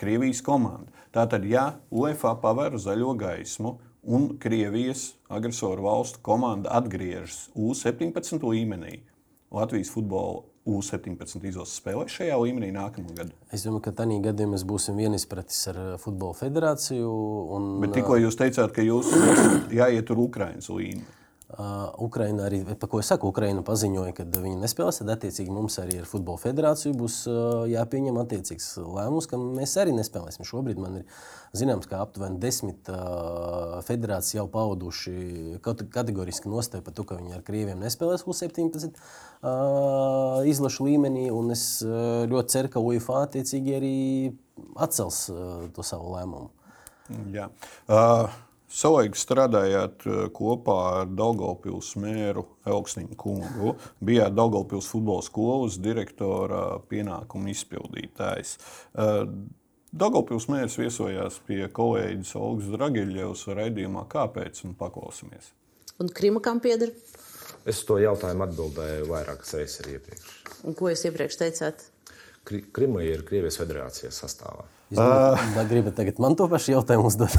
[0.00, 0.88] Krievijas komanda.
[1.12, 9.02] Tātad, ja UEFA paver zaļo gaismu un Krievijas agresoru valstu komanda atgriežas U-17 līmenī,
[9.50, 13.34] Latvijas futbola U-17 izlases spēlē šajā līmenī nākamā gada?
[13.52, 17.14] Es domāju, ka tādā gadījumā mēs būsim vienispratis ar uh, Futbola federāciju.
[17.56, 19.10] Un, Bet tikko uh, jūs teicāt, ka jūs
[19.80, 21.19] jāiet tur Ukraiņas līniju.
[21.98, 25.00] Ukraina arī, par ko es saku, Ukraina paziņoja, ka viņi nespēlēs.
[25.00, 27.16] Tad, attiecīgi, mums arī ar Futbola federāciju būs
[27.72, 30.46] jāpieņem attiecīgs lēmums, ka mēs arī nespēlēsim.
[30.46, 31.24] Šobrīd man ir
[31.58, 32.90] zināms, ka aptuveni desmit
[33.88, 40.86] federācijas jau pauduši kategoriski nostāju par to, ka viņi ar Krieviem nespēlēs U-17 uh, izlašu
[40.86, 41.26] līmenī.
[41.50, 43.96] Es ļoti ceru, ka UEFA attiecīgi arī
[44.78, 45.24] atcels
[45.74, 46.52] to savu lēmumu.
[47.34, 47.50] Jā.
[47.90, 48.30] Uh...
[48.70, 53.74] Savulaik strādājāt uh, kopā ar Daugopils mēru Elksniņu kungu.
[53.98, 58.54] Bijāt Daugopils futbola skolas direktora pienākumu izpildītājs.
[58.94, 59.24] Uh,
[59.90, 65.50] Daugopils mērs viesojās pie kolēģis Olgas Dragiļevas raidījumā Kāpēc un paklausīsimies.
[66.00, 66.94] Un Krima kam pieder?
[67.68, 70.28] Es to jautājumu atbildēju vairākas reizes arī iepriekš.
[70.62, 71.82] Un ko jūs iepriekš teicāt?
[72.46, 74.64] Krima ir Krievijas federācijas sastāvā.
[74.90, 77.30] Jūs gribat, gribat tagad man to pašu jautājumu uzdot?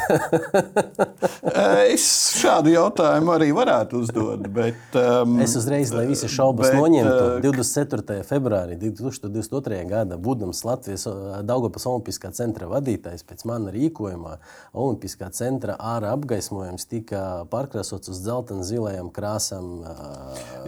[1.91, 2.05] es
[2.39, 4.45] šādu jautājumu arī varētu uzdot.
[4.55, 8.21] Bet, um, es uzreiz, lai visi šaubas bet, noņemtu, uh, 24.
[8.29, 9.81] februārī 2022.
[9.89, 14.37] gada, būdams Latvijas uh, Daugopas Olimpiskā centra vadītājs, pēc mana rīkojumā,
[14.71, 19.83] Olimpiskā centra ārā apgaismojums tika pārkrāsots uz dzeltena zilajām krāsām.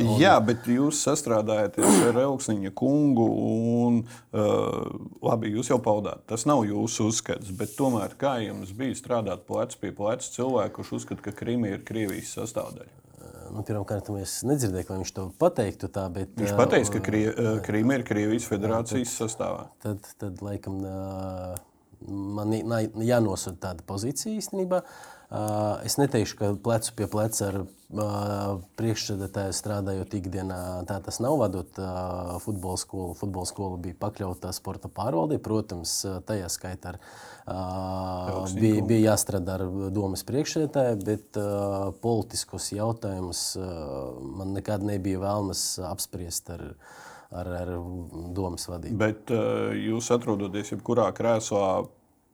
[0.01, 0.13] Un...
[0.19, 3.31] Jā, bet jūs sastrādājaties ar Elksniņa kungu,
[3.87, 4.91] un uh,
[5.23, 6.27] labi, jūs jau paudāt.
[6.27, 10.93] Tas nav jūsu uzskats, bet tomēr kā jums bija strādāt plecs pie pleca cilvēku, kurš
[10.99, 12.99] uzskata, ka Krimija ir Krievijas sastāvdaļa?
[13.53, 15.89] Nu, Pirmkārt, es nedzirdēju, ka viņš to pateiktu.
[15.93, 17.25] Tā, bet, viņš pateica, ka Krie,
[17.65, 19.67] Krīma ir Krievijas federācijas sastāvā.
[19.83, 20.79] Tad, tad laikam,
[22.07, 22.55] man
[23.03, 24.81] jānosūta tāda pozīcija īstenībā.
[25.83, 27.57] Es neteikšu, ka plecu pie pleca ar
[28.77, 30.57] priekšsēdētāju strādājot ikdienā.
[30.89, 31.79] Tā tas nav vadot
[32.43, 33.15] futbola skolu.
[33.17, 35.39] Futbola skola bija pakļauta sporta pārvaldē.
[35.41, 35.95] Protams,
[36.27, 36.95] tajā skaitā
[38.53, 41.41] bija, bija jāstrādā ar domas priekšsēdētāju, bet
[42.05, 43.45] politiskos jautājumus
[44.21, 46.69] man nekad nebija vēlmes apspriest ar
[47.33, 47.71] ar, ar
[48.35, 48.97] domas vadību.
[49.01, 51.67] Bet uh, jūs atrodaties jebkurā krēslā,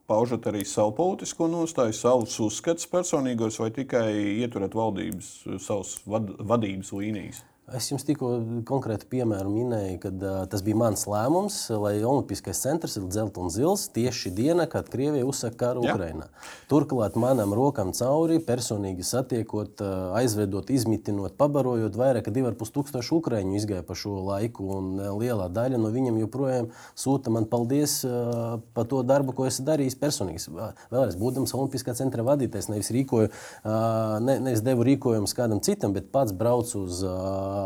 [0.09, 4.07] paužat arī savu politisko nostāju, savus uzskatus personīgos, vai tikai
[4.41, 5.31] ieturat valdības,
[5.61, 7.43] savas vad, vadības līnijas?
[7.75, 8.29] Es jums tikko
[8.67, 13.51] konkrētu piemēru minēju, kad uh, tas bija mans lēmums, lai Olimpiskais centrs ir dzeltens un
[13.53, 16.29] zils tieši diena, kad Krievija uzsaka karu Ukrajinā.
[16.71, 23.59] Turklāt manam rokam cauri, personīgi satiekot, uh, aizvedot, izmitinot, pabarojot, vairāk kā 2,5 tūkstoši ukrāņu
[23.59, 28.57] izgāja pa šo laiku, un uh, lielā daļa no viņiem joprojām sūta man paldies uh,
[28.73, 30.47] par to darbu, ko esmu darījis personīgi.
[30.89, 36.09] Vēlreiz, būdams Olimpiskā centra vadītājs, nevis, rīkoju, uh, ne, nevis devu rīkojumus kādam citam, bet
[36.15, 37.03] pats braucu uz.
[37.05, 37.58] Uh,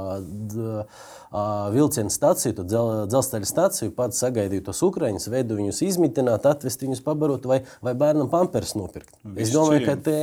[1.74, 7.46] vilciena staciju, dzel, dzelzceļa staciju, pats sagaidīju tos ukrāņus, veidu viņus izmitināt, atvest viņus pabarot
[7.50, 9.16] vai, vai bērnam pampers nopirkt.
[9.24, 9.90] Visu es domāju, cieņu.
[9.90, 10.18] ka te,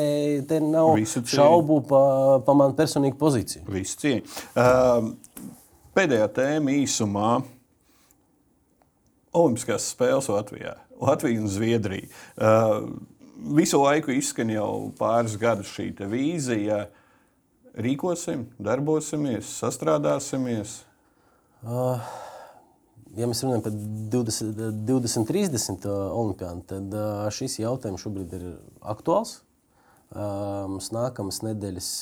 [0.50, 0.94] te nav
[1.34, 3.64] šaubu par pa manu personīgu pozīciju.
[3.74, 4.36] Visu cieņu.
[4.54, 5.10] Uh,
[5.98, 7.32] pēdējā tēma īsumā.
[9.40, 12.08] Olimpiskās spēles Latvijā, Latvija un Zviedrija.
[12.34, 12.88] Uh,
[13.56, 16.86] visu laiku izskan jau pāris gadus šī vīzija.
[17.78, 20.80] Rīkosim, darbosimies, sastrādāsimies?
[21.62, 22.00] Uh,
[23.14, 23.76] ja mēs runājam par
[24.16, 28.46] 20, 2030 olimpiādu, tad uh, šis jautājums šobrīd ir
[28.82, 29.36] aktuāls.
[30.10, 31.92] Uh, mums nākamās nedēļas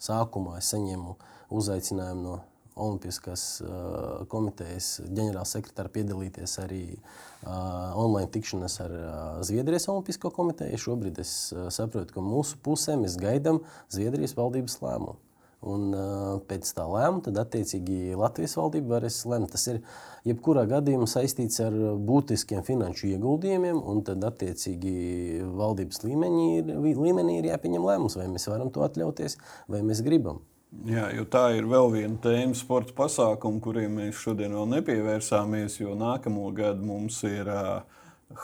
[0.00, 1.18] sākumā es saņēmu
[1.60, 2.38] uzaicinājumu no
[2.78, 7.50] Olimpiskās uh, komitejas ģenerālsekretāra piedalīties arī uh,
[7.98, 9.12] online tikšanās ar uh,
[9.46, 10.80] Zviedrijas Olimpisko komiteju.
[10.86, 13.62] Šobrīd es uh, saprotu, ka mūsu pusē mēs gaidām
[13.92, 15.18] Zviedrijas valdības lēmumu.
[15.66, 19.50] Un, uh, pēc tā lēmuma, tad attiecīgi Latvijas valdība varēs lemt.
[19.56, 19.80] Tas ir
[20.28, 21.74] jebkurā gadījumā saistīts ar
[22.06, 28.46] būtiskiem finanšu ieguldījumiem, un tad attiecīgi valdības līmenī ir, līmenī ir jāpieņem lēmums, vai mēs
[28.52, 29.34] varam to atļauties,
[29.66, 30.38] vai mēs gribam.
[30.88, 35.94] Jā, jo tā ir vēl viena tēma, sporta pasākuma, kuriem mēs šodien vēl nepievērsāmies, jo
[35.96, 37.78] nākamo gadu mums ir uh,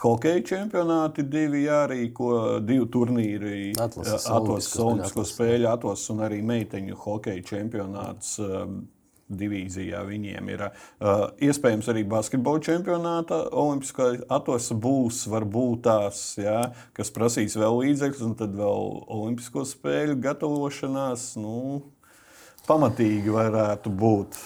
[0.01, 2.29] Hokeja čempionāti divi jārīko,
[2.65, 8.39] divi turnīri, atlases Olimpisko spēļu atlases un arī meiteņu hokeja čempionāts.
[8.41, 8.83] Um,
[9.25, 13.39] divīzijā viņiem ir uh, iespējams arī basketbola čempionāta.
[13.57, 16.59] Olimpiskā atlase būs, varbūt tās, jā,
[16.93, 21.31] kas prasīs vēl līdzekļus, un tad vēl Olimpisko spēļu gatavošanās.
[21.41, 21.55] Nu,
[22.67, 24.39] pamatīgi varētu būt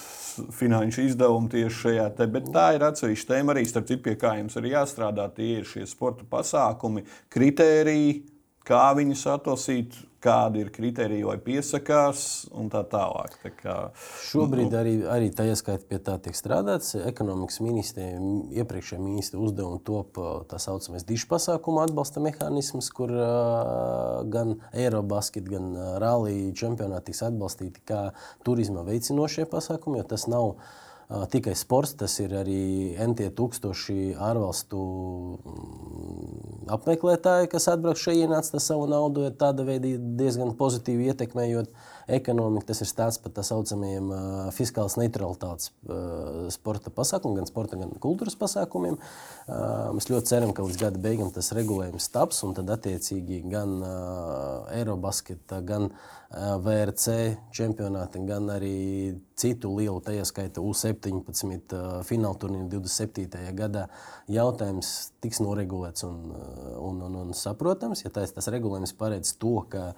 [0.56, 4.36] finanšu izdevumi tieši šajā te, bet tā ir atsevišķa tēma arī, starp citu, pie kā
[4.40, 5.28] jums ir jāstrādā.
[5.36, 7.04] Tie ir šie sporta pasākumi,
[7.34, 8.22] kritēriji,
[8.68, 12.22] kā viņus atlasīt, kādi ir kriteriji, lai piesakās
[12.56, 13.38] un tā tālāk.
[13.40, 13.76] Tā kā,
[14.28, 16.92] Šobrīd nu, arī, arī tajā skaitā pie tā tiek strādāts.
[17.08, 18.20] Ekonomikas ministrija,
[18.60, 20.20] iepriekšējā ministra uzdevuma top
[20.52, 27.24] tā saucamais dišu pasākumu atbalsta mehānisms, kur uh, gan Eirobasket, gan uh, Rallija čempionāti tiks
[27.30, 28.10] atbalstīti kā
[28.48, 30.58] turisma veicinošie pasākumi, jo tas nav
[31.10, 34.80] tikai sports, tas ir arī NT tūkstoši ārvalstu
[35.40, 41.74] mm, apmeklētāji, kas atbrauc šeit, ienāca savu naudu, tāda veida diezgan pozitīvi ietekmējot
[42.14, 42.68] ekonomiku.
[42.70, 44.14] Tas ir stāsts par tā saucamajiem
[44.54, 45.72] fiskālas neutralitātes
[46.54, 49.02] sporta pasākumiem, gan sporta, gan kultūras pasākumiem.
[49.98, 53.80] Mēs ļoti ceram, ka līdz gada beigām tas regulējums taps, un tad attiecīgi gan
[54.78, 57.14] Eirobasketa, gan uh, VRC
[57.58, 63.40] čempionāti, gan arī citu lielu, tajā skaitā U17 uh, fināla turnīru 27.
[63.58, 63.88] gadā
[64.30, 64.92] jautājums
[65.24, 66.20] tiks noregulēts un,
[66.78, 68.04] un, un, un saprotams.
[68.06, 69.94] Ja tas, tas regulējums paredz to, ka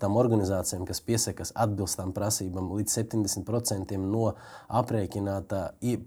[0.00, 4.32] tām organizācijām, kas piesakās atbilst tām prasībām, līdz 70% no
[4.80, 5.60] aprēķinātā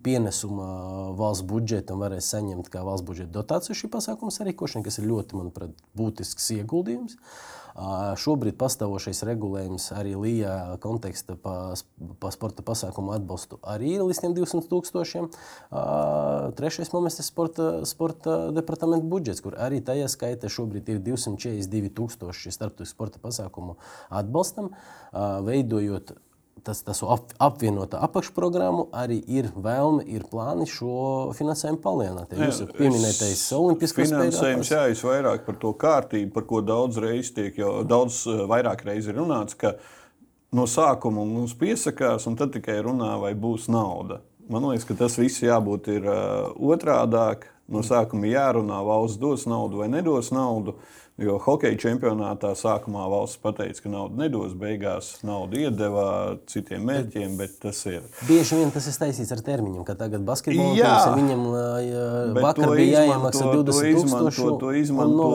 [0.03, 5.39] pienesuma valsts budžetam varēs saņemt kā valsts budžeta dotāciju šī pasākuma sarīkošana, kas ir ļoti,
[5.39, 7.15] manuprāt, būtisks ieguldījums.
[8.19, 10.53] Šobrīd pastāvošais regulējums arī Līja
[10.83, 11.73] konteksta pa,
[12.19, 15.29] pa sporta pasākumu atbalstu arī ir līdz 200 tūkstošiem.
[16.59, 22.55] Trešais moments ir sporta, sporta departamenta budžets, kur arī tajā skaitā šobrīd ir 242 tūkstoši
[22.55, 23.77] starptautisku sporta pasākumu
[24.09, 24.73] atbalstam,
[25.47, 26.17] veidojot
[26.63, 32.33] tas, tas ap, apvienota apakšprogramma arī ir vēlme, ir plāni šo finansējumu palielināt.
[32.37, 37.57] Jūs pieminētais Olimpiskais finansējums, jā, es vairāk par to kārtību, par ko daudz reizes tiek
[37.59, 39.75] jau daudz eh, vairāk reizes runāts, ka
[40.55, 44.21] no sākuma mums piesakās un tad tikai runā, vai būs nauda.
[44.49, 47.51] Man liekas, ka tas viss jābūt ir uh, otrādāk.
[47.69, 50.73] No sākuma jārunā, valsts dos naudu vai nedos naudu.
[51.19, 56.05] Jo hokeja čempionātā sākumā valsts pateica, ka naudu nedos, beigās naudu iedeva
[56.47, 58.05] citiem mērķiem, bet tas ir.
[58.27, 61.43] Bieži vien tas ir saistīts ar termiņiem, ka tagad basketbolā viņam
[62.37, 64.45] vakar bija jāiemaksā 20 tūkstoši.
[64.45, 65.29] To, to, izmanto,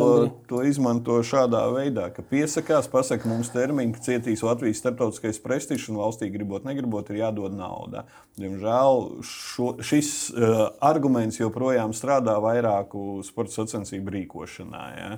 [0.48, 6.00] to izmanto šādā veidā, ka piesakās, pasaka mums termiņu, ka cietīs Latvijas starptautiskais prestižs un
[6.00, 8.06] valstī gribot, negribot, ir jādod nauda.
[8.40, 14.84] Diemžēl šo, šis uh, arguments joprojām strādā vairāku sporta sacensību rīkošanā.
[14.96, 15.12] Ja?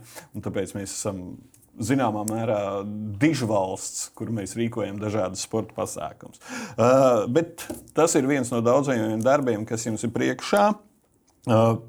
[0.57, 1.17] Un tāpēc mēs esam
[1.77, 2.61] zināmā mērā
[3.21, 6.41] dižvalsts, kur mēs rīkojam dažādas sporta pasākumus.
[6.79, 10.71] Uh, bet tas ir viens no daudzajiem darbiem, kas jums ir priekšā.
[11.45, 11.83] Uh,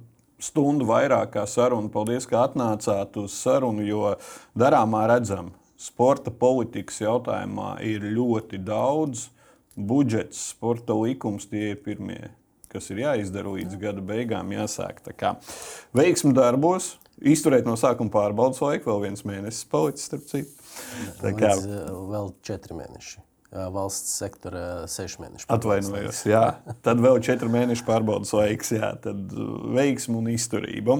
[0.43, 1.87] stundu vairāk kā saruna.
[1.93, 4.11] Paldies, ka atnācāt uz sarunu, jo
[4.51, 9.29] darāmā redzam, sporta politikas jautājumā ir ļoti daudz.
[9.77, 12.33] Budžets, sporta likums, tie ir pirmie,
[12.67, 15.05] kas ir jāizdara līdz gada beigām, jāsāk.
[15.95, 20.51] Veiksmi darbos, Izturēt no sākuma pārbaudas laiku, vēl viens mēnesis palicis, starp citu.
[21.23, 23.23] Tā kā Līdz, vēl četri mēneši.
[23.47, 24.61] Valsts sektora
[24.91, 25.47] sešu mēnešu.
[25.55, 26.41] Atvainojos, jā.
[26.83, 28.89] Tad vēl četri mēneši pārbaudas laiks, jā.
[29.01, 29.31] Tad
[29.73, 30.97] veiksmu un izturību.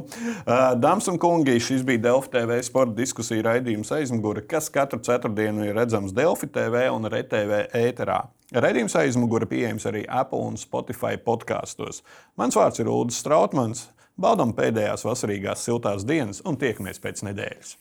[0.80, 5.76] Dāmas un kungi, šis bija Delfi TV sporta diskusija raidījums aizmugure, kas katru ceturtdienu ir
[5.78, 8.22] redzams Delfi TV un RTV ēterā.
[8.56, 12.00] Raidījums aizmugure pieejams arī Apple un Spotify podkastos.
[12.40, 13.90] Mans vārds ir Ulrichs Strautmans.
[14.18, 17.76] Baudām pēdējās vasarīgās siltās dienas un tiekamies pēc nedēļas.